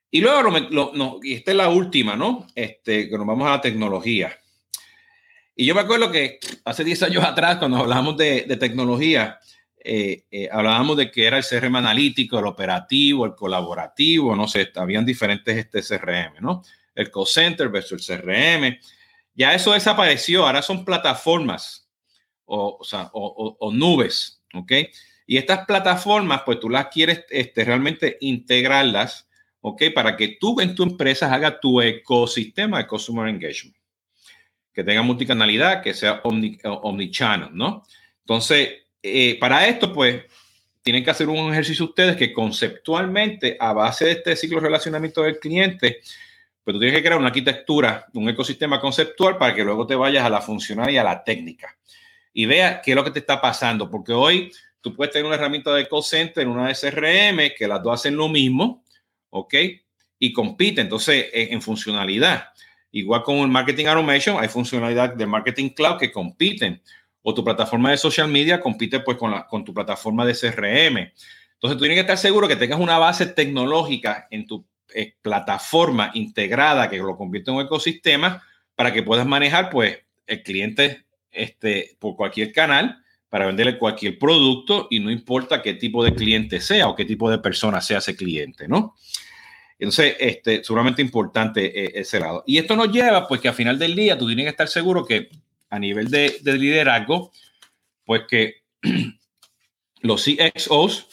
Y 0.09 0.21
luego, 0.21 0.57
lo, 0.71 1.19
y 1.21 1.35
esta 1.35 1.51
es 1.51 1.57
la 1.57 1.69
última, 1.69 2.15
¿no? 2.15 2.47
Este, 2.55 3.09
que 3.09 3.19
nos 3.19 3.27
vamos 3.27 3.49
a 3.49 3.57
la 3.57 3.61
tecnología. 3.61 4.39
Y 5.57 5.67
yo 5.67 5.75
me 5.75 5.81
acuerdo 5.81 6.13
que 6.13 6.39
hace 6.65 6.85
10 6.85 7.03
años 7.03 7.25
atrás, 7.25 7.57
cuando 7.57 7.79
hablábamos 7.79 8.17
de, 8.17 8.43
de 8.43 8.57
tecnología, 8.57 9.41
eh, 9.83 10.27
eh, 10.31 10.49
hablábamos 10.53 10.97
de 10.97 11.11
que 11.11 11.27
era 11.27 11.39
el 11.39 11.45
CRM 11.45 11.75
analítico, 11.75 12.39
el 12.39 12.47
operativo, 12.47 13.27
el 13.27 13.35
colaborativo, 13.35 14.37
no 14.37 14.47
sé, 14.47 14.71
habían 14.77 15.05
diferentes 15.05 15.57
este 15.57 15.83
CRM, 15.83 16.41
¿no? 16.41 16.63
El 16.95 17.11
call 17.11 17.27
center 17.27 17.69
versus 17.69 18.09
el 18.09 18.21
CRM. 18.21 18.79
Ya 19.35 19.55
eso 19.55 19.73
desapareció, 19.73 20.47
ahora 20.47 20.63
son 20.63 20.85
plataformas 20.85 21.84
o, 22.47 22.79
o, 23.13 23.57
o, 23.59 23.73
nubes, 23.73 24.43
¿ok? 24.55 24.73
Y 25.27 25.37
estas 25.37 25.65
plataformas, 25.67 26.43
pues 26.45 26.61
tú 26.61 26.69
las 26.69 26.89
quieres 26.89 27.25
este, 27.31 27.65
realmente 27.65 28.19
integrarlas, 28.21 29.29
¿ok? 29.61 29.85
Para 29.95 30.17
que 30.17 30.37
tú 30.41 30.61
en 30.61 30.75
tu 30.75 30.83
empresa 30.83 31.33
hagas 31.33 31.61
tu 31.61 31.81
ecosistema 31.81 32.79
de 32.79 32.87
Customer 32.87 33.29
Engagement, 33.29 33.77
que 34.73 34.85
tenga 34.85 35.03
multicanalidad, 35.03 35.83
que 35.83 35.95
sea 35.95 36.21
omni, 36.25 36.59
omnichannel, 36.65 37.51
¿no? 37.53 37.85
Entonces, 38.21 38.71
eh, 39.03 39.39
para 39.39 39.67
esto, 39.67 39.93
pues, 39.93 40.23
tienen 40.83 41.03
que 41.03 41.11
hacer 41.11 41.29
un 41.31 41.51
ejercicio 41.51 41.87
ustedes 41.87 42.17
que 42.17 42.33
conceptualmente, 42.33 43.57
a 43.59 43.73
base 43.73 44.05
de 44.05 44.13
este 44.13 44.37
ciclo 44.37 44.59
de 44.59 44.67
relacionamiento 44.67 45.23
del 45.23 45.39
cliente, 45.39 46.01
pues 46.63 46.75
tú 46.75 46.81
tienes 46.81 46.97
que 46.97 47.03
crear 47.03 47.19
una 47.19 47.29
arquitectura, 47.29 48.07
un 48.15 48.29
ecosistema 48.29 48.81
conceptual 48.81 49.39
para 49.39 49.55
que 49.55 49.65
luego 49.65 49.87
te 49.87 49.95
vayas 49.95 50.25
a 50.25 50.31
la 50.31 50.41
funcional 50.43 50.91
y 50.91 50.99
a 50.99 51.05
la 51.05 51.25
técnica 51.25 51.75
y 52.35 52.45
vea 52.45 52.83
qué 52.83 52.91
es 52.91 52.95
lo 52.97 53.05
que 53.05 53.13
te 53.13 53.21
está 53.21 53.41
pasando, 53.41 53.89
porque 53.89 54.13
hoy 54.13 54.53
tú 54.83 54.95
puedes 54.95 55.13
tener 55.13 55.25
una 55.25 55.37
herramienta 55.37 55.73
de 55.73 55.89
call 55.89 56.03
center, 56.03 56.47
una 56.47 56.69
de 56.69 56.75
CRM, 56.75 57.57
que 57.57 57.67
las 57.67 57.83
dos 57.83 57.95
hacen 57.95 58.17
lo 58.17 58.29
mismo, 58.29 58.85
¿ok? 59.31 59.55
Y 60.19 60.33
compiten, 60.33 60.85
entonces, 60.85 61.31
en, 61.33 61.55
en 61.55 61.63
funcionalidad. 61.63 62.49
Igual 62.91 63.23
con 63.23 63.37
el 63.37 63.49
marketing 63.49 63.87
automation, 63.87 64.37
hay 64.39 64.49
funcionalidad 64.49 65.15
de 65.15 65.27
marketing 65.27 65.71
cloud 65.71 65.99
que 65.99 66.13
compiten 66.13 66.83
o 67.23 67.33
tu 67.33 67.43
plataforma 67.43 67.91
de 67.91 67.97
social 67.97 68.29
media 68.29 68.61
compite 68.61 69.01
pues 69.01 69.17
con, 69.17 69.31
la, 69.31 69.47
con 69.47 69.65
tu 69.65 69.73
plataforma 69.73 70.27
de 70.27 70.35
CRM. 70.35 70.99
Entonces 71.55 71.77
tú 71.77 71.79
tienes 71.79 71.97
que 71.97 72.01
estar 72.03 72.19
seguro 72.19 72.47
que 72.47 72.57
tengas 72.57 72.79
una 72.79 72.99
base 72.99 73.27
tecnológica 73.27 74.29
en 74.31 74.47
tu 74.47 74.67
eh, 74.95 75.15
plataforma 75.23 76.11
integrada 76.15 76.91
que 76.91 76.99
lo 76.99 77.17
convierte 77.17 77.51
en 77.51 77.57
un 77.57 77.65
ecosistema 77.65 78.43
para 78.75 78.93
que 78.93 79.03
puedas 79.03 79.27
manejar 79.27 79.71
pues 79.71 79.99
el 80.27 80.43
cliente 80.43 81.07
este, 81.35 81.97
por 81.99 82.17
cualquier 82.17 82.53
canal 82.53 83.05
para 83.29 83.47
venderle 83.47 83.79
cualquier 83.79 84.19
producto 84.19 84.87
y 84.91 85.01
no 85.01 85.11
importa 85.11 85.61
qué 85.61 85.75
tipo 85.75 86.05
de 86.05 86.15
cliente 86.15 86.61
sea 86.61 86.89
o 86.89 86.95
qué 86.95 87.05
tipo 87.05 87.31
de 87.31 87.39
persona 87.39 87.81
sea 87.81 87.99
ese 87.99 88.15
cliente, 88.15 88.69
¿no? 88.69 88.95
Entonces, 89.77 90.17
este, 90.21 90.63
sumamente 90.63 91.03
importante 91.03 91.85
eh, 91.85 91.93
ese 91.97 92.21
lado. 92.21 92.45
Y 92.47 92.59
esto 92.59 92.77
nos 92.77 92.93
lleva, 92.93 93.27
pues, 93.27 93.41
que 93.41 93.49
al 93.49 93.55
final 93.55 93.79
del 93.79 93.97
día 93.97 94.17
tú 94.17 94.27
tienes 94.27 94.45
que 94.45 94.51
estar 94.51 94.69
seguro 94.69 95.05
que 95.05 95.31
a 95.69 95.79
nivel 95.81 96.11
de, 96.11 96.37
de 96.43 96.53
liderazgo, 96.57 97.33
pues 98.05 98.23
que 98.29 98.63
los 100.01 100.25
CXOs 100.25 101.09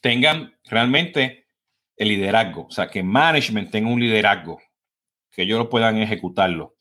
tengan 0.00 0.56
realmente 0.64 1.48
el 1.96 2.08
liderazgo, 2.08 2.66
o 2.66 2.70
sea, 2.70 2.88
que 2.88 3.02
management 3.02 3.70
tenga 3.70 3.90
un 3.90 4.00
liderazgo, 4.00 4.60
que 5.30 5.42
ellos 5.42 5.58
lo 5.58 5.68
puedan 5.68 5.98
ejecutarlo. 5.98 6.76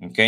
¿Ok? 0.00 0.18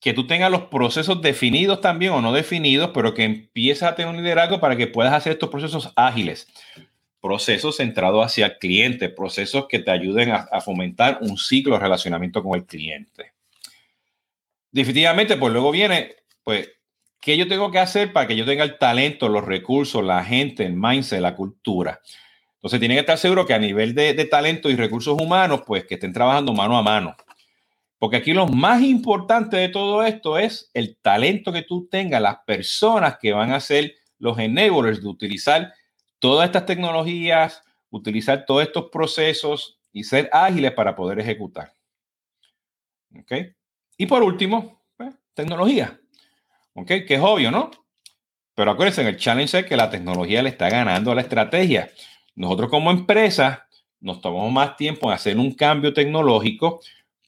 Que 0.00 0.12
tú 0.12 0.26
tengas 0.26 0.50
los 0.50 0.62
procesos 0.62 1.20
definidos 1.22 1.80
también 1.80 2.12
o 2.12 2.20
no 2.20 2.32
definidos, 2.32 2.90
pero 2.94 3.14
que 3.14 3.24
empieces 3.24 3.82
a 3.82 3.94
tener 3.94 4.14
un 4.14 4.22
liderazgo 4.22 4.60
para 4.60 4.76
que 4.76 4.86
puedas 4.86 5.12
hacer 5.12 5.32
estos 5.32 5.50
procesos 5.50 5.92
ágiles. 5.96 6.46
Procesos 7.20 7.76
centrados 7.78 8.24
hacia 8.24 8.46
el 8.46 8.58
cliente, 8.58 9.08
procesos 9.08 9.66
que 9.68 9.80
te 9.80 9.90
ayuden 9.90 10.30
a, 10.30 10.60
fomentar 10.60 11.18
un 11.20 11.36
ciclo 11.36 11.74
de 11.74 11.80
relacionamiento 11.80 12.42
con 12.42 12.54
el 12.54 12.64
cliente 12.64 13.32
definitivamente, 14.70 15.36
pues 15.36 15.52
luego 15.52 15.70
viene, 15.70 16.16
pues, 16.44 16.70
¿qué 17.20 17.36
yo 17.36 17.48
tengo 17.48 17.70
que 17.70 17.78
hacer 17.78 18.12
para 18.12 18.26
que 18.26 18.36
yo 18.36 18.44
tenga 18.44 18.64
el 18.64 18.78
talento, 18.78 19.28
los 19.28 19.44
recursos, 19.44 20.04
la 20.04 20.24
gente, 20.24 20.64
el 20.64 20.74
mindset, 20.74 21.20
la 21.20 21.34
cultura? 21.34 22.00
Entonces, 22.54 22.80
tienen 22.80 22.96
que 22.96 23.00
estar 23.00 23.18
seguros 23.18 23.46
que 23.46 23.54
a 23.54 23.58
nivel 23.58 23.94
de 23.94 24.24
talento 24.24 24.68
y 24.68 24.76
recursos 24.76 25.20
humanos, 25.20 25.62
pues, 25.66 25.84
que 25.84 25.94
estén 25.94 26.12
trabajando 26.12 26.52
mano 26.52 26.76
a 26.76 26.82
mano. 26.82 27.16
Porque 27.98 28.16
aquí 28.18 28.32
lo 28.32 28.46
más 28.46 28.80
importante 28.82 29.56
de 29.56 29.68
todo 29.68 30.04
esto 30.04 30.38
es 30.38 30.70
el 30.72 30.96
talento 30.98 31.52
que 31.52 31.62
tú 31.62 31.88
tengas, 31.90 32.22
las 32.22 32.38
personas 32.46 33.18
que 33.20 33.32
van 33.32 33.52
a 33.52 33.60
ser 33.60 33.94
los 34.18 34.38
enablers 34.38 35.02
de 35.02 35.08
utilizar 35.08 35.72
todas 36.18 36.46
estas 36.46 36.66
tecnologías, 36.66 37.62
utilizar 37.90 38.44
todos 38.46 38.62
estos 38.62 38.90
procesos 38.90 39.80
y 39.92 40.04
ser 40.04 40.28
ágiles 40.32 40.72
para 40.72 40.94
poder 40.94 41.18
ejecutar. 41.18 41.72
¿Ok? 43.18 43.32
Y 43.96 44.06
por 44.06 44.22
último, 44.22 44.84
pues, 44.96 45.14
tecnología. 45.34 45.98
¿Ok? 46.74 46.86
Que 46.86 47.14
es 47.14 47.20
obvio, 47.20 47.50
¿no? 47.50 47.70
Pero 48.54 48.72
acuérdense, 48.72 49.08
el 49.08 49.16
challenge 49.16 49.60
es 49.60 49.66
que 49.66 49.76
la 49.76 49.90
tecnología 49.90 50.42
le 50.42 50.50
está 50.50 50.68
ganando 50.68 51.10
a 51.10 51.14
la 51.14 51.22
estrategia. 51.22 51.90
Nosotros 52.34 52.70
como 52.70 52.90
empresa 52.90 53.68
nos 54.00 54.20
tomamos 54.20 54.52
más 54.52 54.76
tiempo 54.76 55.08
en 55.08 55.14
hacer 55.14 55.36
un 55.36 55.52
cambio 55.52 55.92
tecnológico 55.92 56.80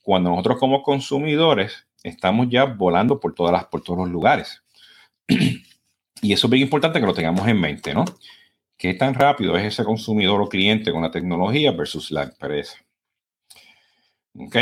cuando 0.02 0.30
nosotros 0.30 0.58
como 0.58 0.82
consumidores 0.82 1.86
estamos 2.02 2.48
ya 2.48 2.64
volando 2.64 3.20
por, 3.20 3.34
todas 3.34 3.52
las, 3.52 3.66
por 3.66 3.82
todos 3.82 4.00
los 4.00 4.10
lugares. 4.10 4.62
y 5.28 6.32
eso 6.32 6.46
es 6.46 6.50
bien 6.50 6.62
importante 6.62 7.00
que 7.00 7.06
lo 7.06 7.14
tengamos 7.14 7.46
en 7.46 7.60
mente, 7.60 7.94
¿no? 7.94 8.04
¿Qué 8.76 8.94
tan 8.94 9.14
rápido 9.14 9.56
es 9.56 9.64
ese 9.64 9.84
consumidor 9.84 10.40
o 10.40 10.48
cliente 10.48 10.90
con 10.90 11.02
la 11.02 11.10
tecnología 11.10 11.70
versus 11.72 12.10
la 12.10 12.22
empresa? 12.22 12.78
¿Ok? 14.34 14.56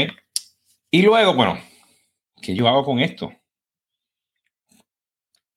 Y 0.90 1.02
luego, 1.02 1.34
bueno, 1.34 1.58
¿Qué 2.40 2.54
yo 2.54 2.68
hago 2.68 2.84
con 2.84 3.00
esto? 3.00 3.32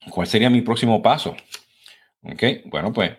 ¿Cuál 0.10 0.28
sería 0.28 0.50
mi 0.50 0.62
próximo 0.62 1.02
paso? 1.02 1.36
Ok, 2.24 2.44
bueno, 2.66 2.92
pues 2.92 3.12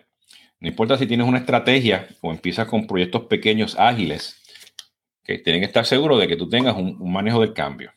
no 0.59 0.67
importa 0.67 0.97
si 0.97 1.07
tienes 1.07 1.27
una 1.27 1.39
estrategia 1.39 2.07
o 2.21 2.31
empiezas 2.31 2.67
con 2.67 2.87
proyectos 2.87 3.23
pequeños 3.23 3.77
ágiles, 3.77 4.41
tienen 5.23 5.61
que 5.61 5.67
estar 5.67 5.85
seguros 5.85 6.19
de 6.19 6.27
que 6.27 6.35
tú 6.35 6.49
tengas 6.49 6.75
un, 6.75 7.11
manejo 7.11 7.41
del 7.41 7.53
cambio. 7.53 7.91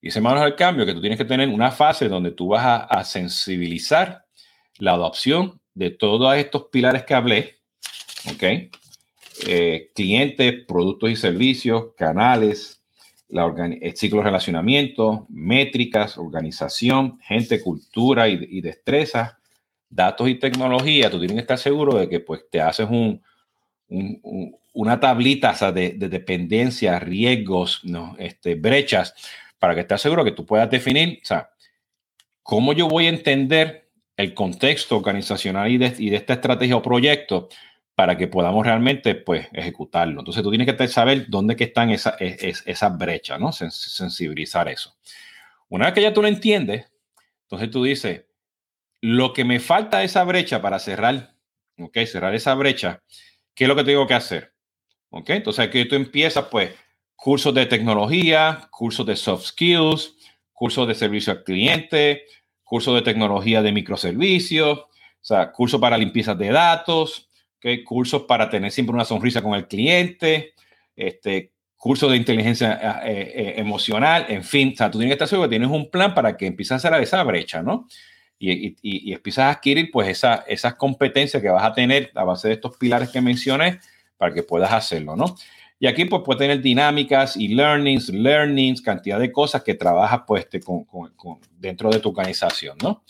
Y 0.00 0.08
ese 0.08 0.20
manejo 0.20 0.44
del 0.44 0.54
cambio, 0.54 0.86
que 0.86 0.94
tú 0.94 1.00
tienes 1.00 1.18
que 1.18 1.24
tener 1.24 1.48
una 1.48 1.70
fase 1.70 2.08
donde 2.08 2.30
tú 2.30 2.48
vas 2.48 2.86
a, 2.88 3.04
sensibilizar 3.04 4.24
la 4.78 4.92
adopción 4.92 5.60
de 5.74 5.90
todos 5.90 6.34
estos 6.36 6.66
pilares 6.70 7.04
que 7.04 7.14
hablé, 7.14 7.58
¿ok? 8.32 8.42
Eh, 9.46 9.90
clientes, 9.94 10.64
productos 10.66 11.10
y 11.10 11.16
servicios, 11.16 11.94
canales, 11.96 12.82
el 13.28 13.96
ciclo 13.96 14.18
de 14.18 14.24
relacionamiento, 14.24 15.26
métricas, 15.28 16.18
organización, 16.18 17.18
gente, 17.20 17.62
cultura 17.62 18.28
y, 18.28 18.38
y 18.50 18.60
destreza, 18.60 19.40
datos 19.90 20.28
y 20.28 20.36
tecnología, 20.36 21.10
tú 21.10 21.18
tienes 21.18 21.34
que 21.34 21.40
estar 21.40 21.58
seguro 21.58 21.98
de 21.98 22.08
que 22.08 22.20
pues 22.20 22.48
te 22.48 22.60
haces 22.60 22.88
un, 22.88 23.20
un, 23.88 24.56
una 24.72 25.00
tablita 25.00 25.52
de, 25.72 25.90
de, 25.90 26.08
dependencia, 26.08 26.98
riesgos, 26.98 27.82
este, 28.18 28.54
brechas, 28.54 29.14
para 29.58 29.74
que 29.74 29.80
estés 29.80 30.00
seguro 30.00 30.24
que 30.24 30.32
tú 30.32 30.46
puedas 30.46 30.70
definir, 30.70 31.20
o 31.22 31.26
sea, 31.26 31.50
cómo 32.42 32.72
yo 32.72 32.88
voy 32.88 33.06
a 33.06 33.10
entender 33.10 33.90
el 34.16 34.34
contexto 34.34 34.96
organizacional 34.96 35.70
y 35.70 35.78
de, 35.78 36.16
esta 36.16 36.34
estrategia 36.34 36.76
o 36.76 36.82
proyecto 36.82 37.48
para 37.94 38.16
que 38.16 38.28
podamos 38.28 38.64
realmente 38.64 39.14
pues 39.14 39.48
ejecutarlo. 39.52 40.20
Entonces 40.20 40.42
tú 40.42 40.50
tienes 40.50 40.72
que 40.72 40.88
saber 40.88 41.26
dónde 41.28 41.56
que 41.56 41.64
están 41.64 41.90
esas 41.90 42.14
esa, 42.18 42.62
esa 42.66 42.88
brechas, 42.88 43.38
¿no? 43.38 43.52
Sensibilizar 43.52 44.68
eso. 44.68 44.96
Una 45.68 45.86
vez 45.86 45.94
que 45.94 46.02
ya 46.02 46.12
tú 46.12 46.22
lo 46.22 46.28
entiendes, 46.28 46.86
entonces 47.42 47.70
tú 47.70 47.84
dices, 47.84 48.24
lo 49.00 49.32
que 49.32 49.44
me 49.44 49.60
falta 49.60 50.02
esa 50.02 50.24
brecha 50.24 50.60
para 50.60 50.78
cerrar, 50.78 51.34
¿ok? 51.78 51.98
Cerrar 52.06 52.34
esa 52.34 52.54
brecha, 52.54 53.02
¿qué 53.54 53.64
es 53.64 53.68
lo 53.68 53.76
que 53.76 53.84
tengo 53.84 54.06
que 54.06 54.14
hacer? 54.14 54.52
¿Ok? 55.10 55.30
Entonces 55.30 55.66
aquí 55.66 55.84
tú 55.84 55.96
empiezas 55.96 56.44
pues 56.50 56.72
cursos 57.16 57.54
de 57.54 57.66
tecnología, 57.66 58.68
cursos 58.70 59.04
de 59.06 59.16
soft 59.16 59.46
skills, 59.46 60.14
cursos 60.52 60.88
de 60.88 60.94
servicio 60.94 61.32
al 61.32 61.44
cliente, 61.44 62.24
cursos 62.62 62.94
de 62.94 63.02
tecnología 63.02 63.62
de 63.62 63.72
microservicios, 63.72 64.78
o 64.78 64.88
sea, 65.20 65.52
cursos 65.52 65.80
para 65.80 65.98
limpieza 65.98 66.34
de 66.34 66.48
datos, 66.50 67.28
¿okay? 67.56 67.82
cursos 67.84 68.22
para 68.22 68.48
tener 68.48 68.70
siempre 68.70 68.94
una 68.94 69.04
sonrisa 69.04 69.42
con 69.42 69.54
el 69.54 69.66
cliente, 69.66 70.54
este, 70.96 71.52
cursos 71.76 72.10
de 72.10 72.16
inteligencia 72.16 73.00
eh, 73.04 73.32
eh, 73.34 73.54
emocional, 73.56 74.26
en 74.28 74.44
fin, 74.44 74.72
o 74.72 74.76
sea, 74.76 74.90
tú 74.90 74.98
tienes 74.98 75.10
que 75.10 75.14
estar 75.14 75.28
seguro 75.28 75.48
que 75.48 75.56
tienes 75.56 75.70
un 75.70 75.90
plan 75.90 76.14
para 76.14 76.36
que 76.36 76.46
empieces 76.46 76.72
a 76.72 76.76
hacer 76.76 77.02
esa 77.02 77.22
brecha, 77.24 77.62
¿no? 77.62 77.88
Y, 78.38 78.68
y, 78.68 78.76
y, 78.82 79.12
empiezas 79.12 79.44
a 79.44 79.50
adquirir 79.50 79.90
pues 79.90 80.08
esa, 80.08 80.44
esas 80.46 80.74
competencias 80.74 81.42
que 81.42 81.50
vas 81.50 81.64
a 81.64 81.74
tener 81.74 82.10
a 82.14 82.24
base 82.24 82.48
de 82.48 82.54
estos 82.54 82.76
pilares 82.78 83.10
que 83.10 83.20
mencioné 83.20 83.80
para 84.20 84.34
que 84.34 84.42
puedas 84.42 84.70
hacerlo, 84.70 85.16
¿no? 85.16 85.34
Y 85.78 85.86
aquí 85.86 86.04
pues 86.04 86.20
puede 86.22 86.40
tener 86.40 86.60
dinámicas 86.60 87.38
y 87.38 87.48
learnings, 87.48 88.10
learnings, 88.10 88.82
cantidad 88.82 89.18
de 89.18 89.32
cosas 89.32 89.62
que 89.62 89.72
trabajas 89.72 90.24
pues 90.26 90.46
con, 90.62 91.40
dentro 91.58 91.88
de 91.88 92.00
tu 92.00 92.10
organización, 92.10 92.76
¿no? 92.82 93.02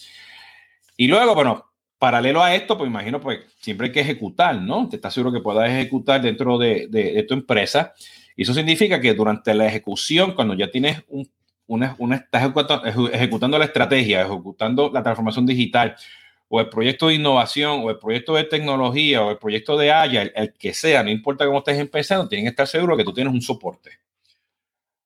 Y 0.96 1.08
luego, 1.08 1.34
bueno, 1.34 1.66
paralelo 1.98 2.44
a 2.44 2.54
esto, 2.54 2.78
pues 2.78 2.88
imagino 2.88 3.20
pues 3.20 3.40
siempre 3.60 3.88
hay 3.88 3.92
que 3.92 4.02
ejecutar, 4.02 4.54
¿no? 4.62 4.88
Te 4.88 4.96
estás 4.96 5.12
seguro 5.12 5.32
que 5.32 5.40
puedas 5.40 5.68
ejecutar 5.68 6.22
dentro 6.22 6.58
de, 6.58 6.86
de, 6.88 7.24
tu 7.24 7.34
empresa. 7.34 7.92
Y 8.36 8.44
eso 8.44 8.54
significa 8.54 9.00
que 9.00 9.14
durante 9.14 9.52
la 9.52 9.66
ejecución, 9.66 10.36
cuando 10.36 10.54
ya 10.54 10.70
tienes 10.70 11.02
un, 11.08 11.28
una, 11.66 11.96
una, 11.98 12.16
estás 12.16 12.52
ejecutando 13.12 13.58
la 13.58 13.64
estrategia, 13.64 14.22
ejecutando 14.22 14.92
la 14.94 15.02
transformación 15.02 15.44
digital, 15.44 15.96
o 16.52 16.60
el 16.60 16.68
proyecto 16.68 17.06
de 17.06 17.14
innovación, 17.14 17.82
o 17.84 17.90
el 17.90 17.98
proyecto 17.98 18.34
de 18.34 18.42
tecnología, 18.42 19.22
o 19.22 19.30
el 19.30 19.38
proyecto 19.38 19.78
de 19.78 19.92
Haya, 19.92 20.22
el, 20.22 20.52
que 20.54 20.74
sea, 20.74 21.04
no 21.04 21.08
importa 21.08 21.46
cómo 21.46 21.58
estés 21.58 21.78
empezando, 21.78 22.28
tienes 22.28 22.46
que 22.46 22.50
estar 22.50 22.66
seguro 22.66 22.96
que 22.96 23.04
tú 23.04 23.14
tienes 23.14 23.32
un 23.32 23.40
soporte. 23.40 23.90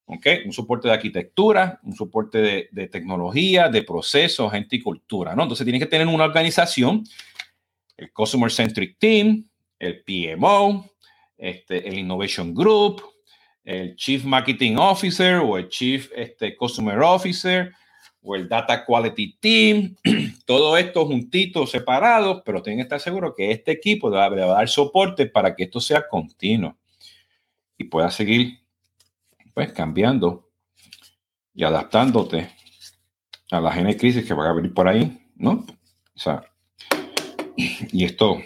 ¿Ok? 0.07 0.25
Un 0.45 0.53
soporte 0.53 0.87
de 0.87 0.95
arquitectura, 0.95 1.79
un 1.83 1.95
soporte 1.95 2.39
de, 2.39 2.69
de 2.71 2.87
tecnología, 2.87 3.69
de 3.69 3.83
procesos, 3.83 4.51
gente 4.51 4.77
y 4.77 4.81
cultura, 4.81 5.35
¿no? 5.35 5.43
Entonces 5.43 5.65
tienes 5.65 5.81
que 5.81 5.89
tener 5.89 6.07
una 6.07 6.25
organización, 6.25 7.03
el 7.95 8.11
Customer 8.11 8.51
Centric 8.51 8.97
Team, 8.97 9.47
el 9.77 10.03
PMO, 10.03 10.89
este, 11.37 11.87
el 11.87 11.99
Innovation 11.99 12.55
Group, 12.55 13.03
el 13.63 13.95
Chief 13.95 14.23
Marketing 14.23 14.77
Officer 14.77 15.35
o 15.35 15.57
el 15.57 15.69
Chief 15.69 16.09
este, 16.15 16.55
Customer 16.55 16.97
Officer, 16.99 17.71
o 18.25 18.35
el 18.35 18.49
Data 18.49 18.83
Quality 18.83 19.37
Team, 19.39 19.95
todo 20.45 20.75
esto 20.77 21.05
juntito, 21.05 21.67
separado, 21.67 22.43
pero 22.43 22.61
tienen 22.61 22.79
que 22.79 22.83
estar 22.83 22.99
seguros 22.99 23.33
que 23.37 23.51
este 23.51 23.71
equipo 23.71 24.09
le 24.09 24.17
va, 24.17 24.25
a 24.25 24.29
dar 24.29 24.67
soporte 24.67 25.27
para 25.27 25.55
que 25.55 25.65
esto 25.65 25.79
sea 25.79 26.07
continuo 26.07 26.75
y 27.77 27.83
pueda 27.83 28.09
seguir 28.09 28.59
pues 29.53 29.71
cambiando 29.71 30.49
y 31.53 31.63
adaptándote 31.63 32.49
a 33.51 33.61
la 33.61 33.71
genes 33.71 33.95
crisis 33.95 34.25
que 34.25 34.33
va 34.33 34.49
a 34.49 34.53
venir 34.53 34.73
por 34.73 34.87
ahí, 34.87 35.29
¿no? 35.35 35.65
O 36.15 36.19
sea, 36.19 36.43
y 37.55 38.03
esto, 38.03 38.41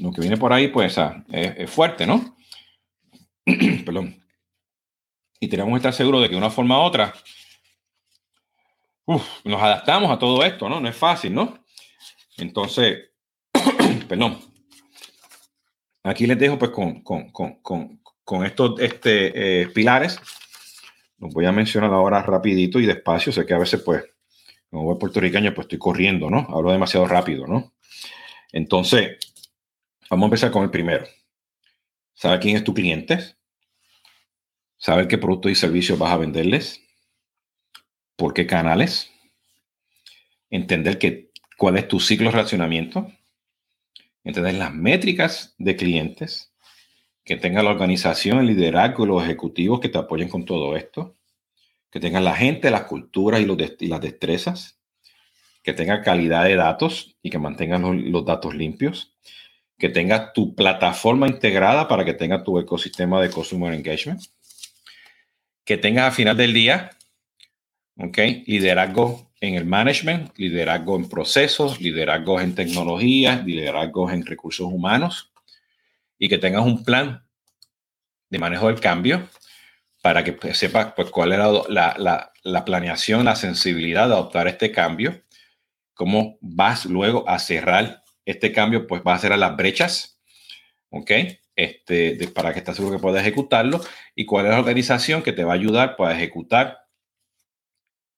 lo 0.00 0.12
que 0.12 0.20
viene 0.20 0.36
por 0.36 0.52
ahí, 0.52 0.68
pues 0.68 0.98
es, 1.30 1.70
fuerte, 1.70 2.06
¿no? 2.06 2.36
Perdón. 3.86 4.20
Y 5.40 5.48
tenemos 5.48 5.72
que 5.72 5.76
estar 5.76 5.92
seguros 5.92 6.22
de 6.22 6.28
que 6.28 6.34
de 6.34 6.38
una 6.38 6.50
forma 6.50 6.78
u 6.78 6.82
otra, 6.82 7.14
nos 9.06 9.62
adaptamos 9.62 10.10
a 10.10 10.18
todo 10.18 10.42
esto, 10.44 10.68
¿no? 10.68 10.80
No 10.80 10.88
es 10.88 10.96
fácil, 10.96 11.34
¿no? 11.34 11.64
Entonces, 12.36 13.10
perdón. 14.08 14.40
Aquí 16.02 16.26
les 16.26 16.38
dejo 16.38 16.58
pues 16.58 16.70
con, 16.70 17.02
con, 17.02 17.30
con, 17.30 17.60
con 18.24 18.44
estos 18.44 18.78
este, 18.80 19.62
eh, 19.62 19.66
pilares. 19.68 20.18
Los 21.18 21.32
voy 21.32 21.46
a 21.46 21.52
mencionar 21.52 21.92
ahora 21.92 22.22
rapidito 22.22 22.78
y 22.78 22.86
despacio. 22.86 23.32
Sé 23.32 23.46
que 23.46 23.54
a 23.54 23.58
veces 23.58 23.80
pues, 23.82 24.04
como 24.70 24.84
voy 24.84 24.98
puertorriqueño, 24.98 25.54
pues 25.54 25.66
estoy 25.66 25.78
corriendo, 25.78 26.28
¿no? 26.28 26.46
Hablo 26.50 26.72
demasiado 26.72 27.06
rápido, 27.06 27.46
¿no? 27.46 27.72
Entonces, 28.52 29.18
vamos 30.10 30.24
a 30.24 30.26
empezar 30.26 30.50
con 30.50 30.64
el 30.64 30.70
primero. 30.70 31.06
¿Sabe 32.14 32.38
quién 32.38 32.56
es 32.56 32.64
tu 32.64 32.74
cliente? 32.74 33.36
¿Sabe 34.76 35.08
qué 35.08 35.16
productos 35.16 35.52
y 35.52 35.54
servicios 35.54 35.98
vas 35.98 36.12
a 36.12 36.18
venderles? 36.18 36.83
Por 38.16 38.34
qué 38.34 38.46
canales, 38.46 39.10
entender 40.50 40.98
que, 40.98 41.30
cuál 41.56 41.76
es 41.76 41.88
tu 41.88 42.00
ciclo 42.00 42.26
de 42.26 42.36
relacionamiento, 42.36 43.10
entender 44.22 44.54
las 44.54 44.72
métricas 44.72 45.54
de 45.58 45.76
clientes, 45.76 46.52
que 47.24 47.36
tenga 47.36 47.62
la 47.62 47.70
organización, 47.70 48.38
el 48.38 48.46
liderazgo, 48.46 49.06
los 49.06 49.22
ejecutivos 49.22 49.80
que 49.80 49.88
te 49.88 49.98
apoyen 49.98 50.28
con 50.28 50.44
todo 50.44 50.76
esto, 50.76 51.16
que 51.90 52.00
tenga 52.00 52.20
la 52.20 52.34
gente, 52.34 52.70
las 52.70 52.84
culturas 52.84 53.40
y, 53.40 53.46
los 53.46 53.56
las 53.80 54.00
destrezas, 54.00 54.78
que 55.62 55.72
tenga 55.72 56.02
calidad 56.02 56.44
de 56.44 56.56
datos 56.56 57.16
y 57.22 57.30
que 57.30 57.38
mantengan 57.38 58.12
los, 58.12 58.24
datos 58.24 58.54
limpios, 58.54 59.16
que 59.78 59.88
tenga 59.88 60.32
tu 60.32 60.54
plataforma 60.54 61.26
integrada 61.26 61.88
para 61.88 62.04
que 62.04 62.12
tenga 62.12 62.44
tu 62.44 62.58
ecosistema 62.58 63.20
de 63.22 63.30
Customer 63.30 63.72
Engagement, 63.72 64.20
que 65.64 65.78
tengas 65.78 66.04
al 66.04 66.12
final 66.12 66.36
del 66.36 66.52
día 66.52 66.90
¿ok? 67.96 68.18
Liderazgo 68.46 69.30
en 69.40 69.54
el 69.54 69.64
management, 69.64 70.36
liderazgo 70.36 70.96
en 70.96 71.08
procesos, 71.08 71.80
liderazgo 71.80 72.40
en 72.40 72.54
tecnología, 72.54 73.42
liderazgo 73.44 74.10
en 74.10 74.24
recursos 74.24 74.66
humanos 74.66 75.32
y 76.18 76.28
que 76.28 76.38
tengas 76.38 76.64
un 76.64 76.84
plan 76.84 77.24
de 78.30 78.38
manejo 78.38 78.68
del 78.68 78.80
cambio 78.80 79.28
para 80.02 80.24
que 80.24 80.54
sepas 80.54 80.92
pues, 80.94 81.10
cuál 81.10 81.32
era 81.32 81.50
la, 81.68 81.94
la, 81.98 82.32
la, 82.42 82.64
planeación, 82.64 83.24
la 83.24 83.36
sensibilidad 83.36 84.06
de 84.06 84.14
adoptar 84.14 84.48
este 84.48 84.70
cambio, 84.70 85.22
cómo 85.94 86.36
vas 86.40 86.84
luego 86.86 87.28
a 87.28 87.38
cerrar 87.38 88.02
este 88.26 88.52
cambio, 88.52 88.86
pues 88.86 89.02
vas 89.02 89.18
a 89.18 89.22
cerrar 89.22 89.38
las 89.38 89.56
brechas, 89.56 90.20
¿ok? 90.90 91.10
Este, 91.56 92.28
para 92.34 92.52
que 92.52 92.58
estés 92.58 92.76
seguro 92.76 92.96
que 92.96 93.02
puedas 93.02 93.22
ejecutarlo 93.22 93.80
y 94.14 94.26
cuál 94.26 94.46
es 94.46 94.52
la 94.52 94.58
organización 94.58 95.22
que 95.22 95.32
te 95.32 95.44
va 95.44 95.52
a 95.52 95.56
ayudar 95.56 95.96
para 95.96 96.14
ejecutar 96.14 96.83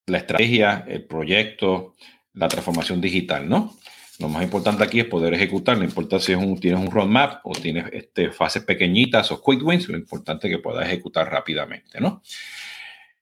la 0.06 0.18
estrategia, 0.18 0.84
el 0.88 1.04
proyecto, 1.04 1.94
la 2.34 2.48
transformación 2.48 3.00
digital, 3.00 3.48
¿no? 3.48 3.76
Lo 4.18 4.28
más 4.28 4.42
importante 4.42 4.82
aquí 4.82 5.00
es 5.00 5.06
poder 5.06 5.34
ejecutar, 5.34 5.76
no 5.76 5.84
importa 5.84 6.18
si 6.18 6.32
es 6.32 6.38
un, 6.38 6.58
tienes 6.58 6.80
un 6.80 6.90
roadmap 6.90 7.40
o 7.44 7.52
tienes 7.52 7.86
este, 7.92 8.30
fases 8.30 8.64
pequeñitas 8.64 9.30
o 9.30 9.42
quick 9.42 9.62
wins, 9.62 9.88
lo 9.88 9.98
importante 9.98 10.48
es 10.48 10.56
que 10.56 10.62
puedas 10.62 10.86
ejecutar 10.86 11.30
rápidamente, 11.30 12.00
¿no? 12.00 12.22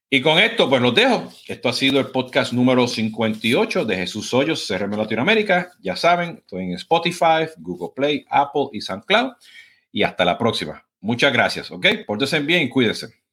Y 0.07 0.21
con 0.21 0.37
esto, 0.37 0.69
pues 0.69 0.81
los 0.81 0.93
dejo. 0.93 1.29
Esto 1.47 1.67
ha 1.67 1.73
sido 1.73 1.99
el 1.99 2.07
podcast 2.07 2.53
número 2.53 2.87
58 2.87 3.85
de 3.85 3.95
Jesús 3.97 4.33
Hoyos, 4.33 4.65
CRM 4.65 4.95
Latinoamérica. 4.95 5.71
Ya 5.81 5.95
saben, 5.95 6.37
estoy 6.37 6.65
en 6.65 6.73
Spotify, 6.73 7.49
Google 7.57 7.89
Play, 7.95 8.25
Apple 8.29 8.67
y 8.71 8.81
SoundCloud. 8.81 9.33
Y 9.91 10.03
hasta 10.03 10.23
la 10.23 10.37
próxima. 10.37 10.85
Muchas 11.01 11.33
gracias, 11.33 11.71
¿ok? 11.71 11.87
Pórtense 12.05 12.39
bien 12.39 12.63
y 12.63 12.69
cuídense. 12.69 13.24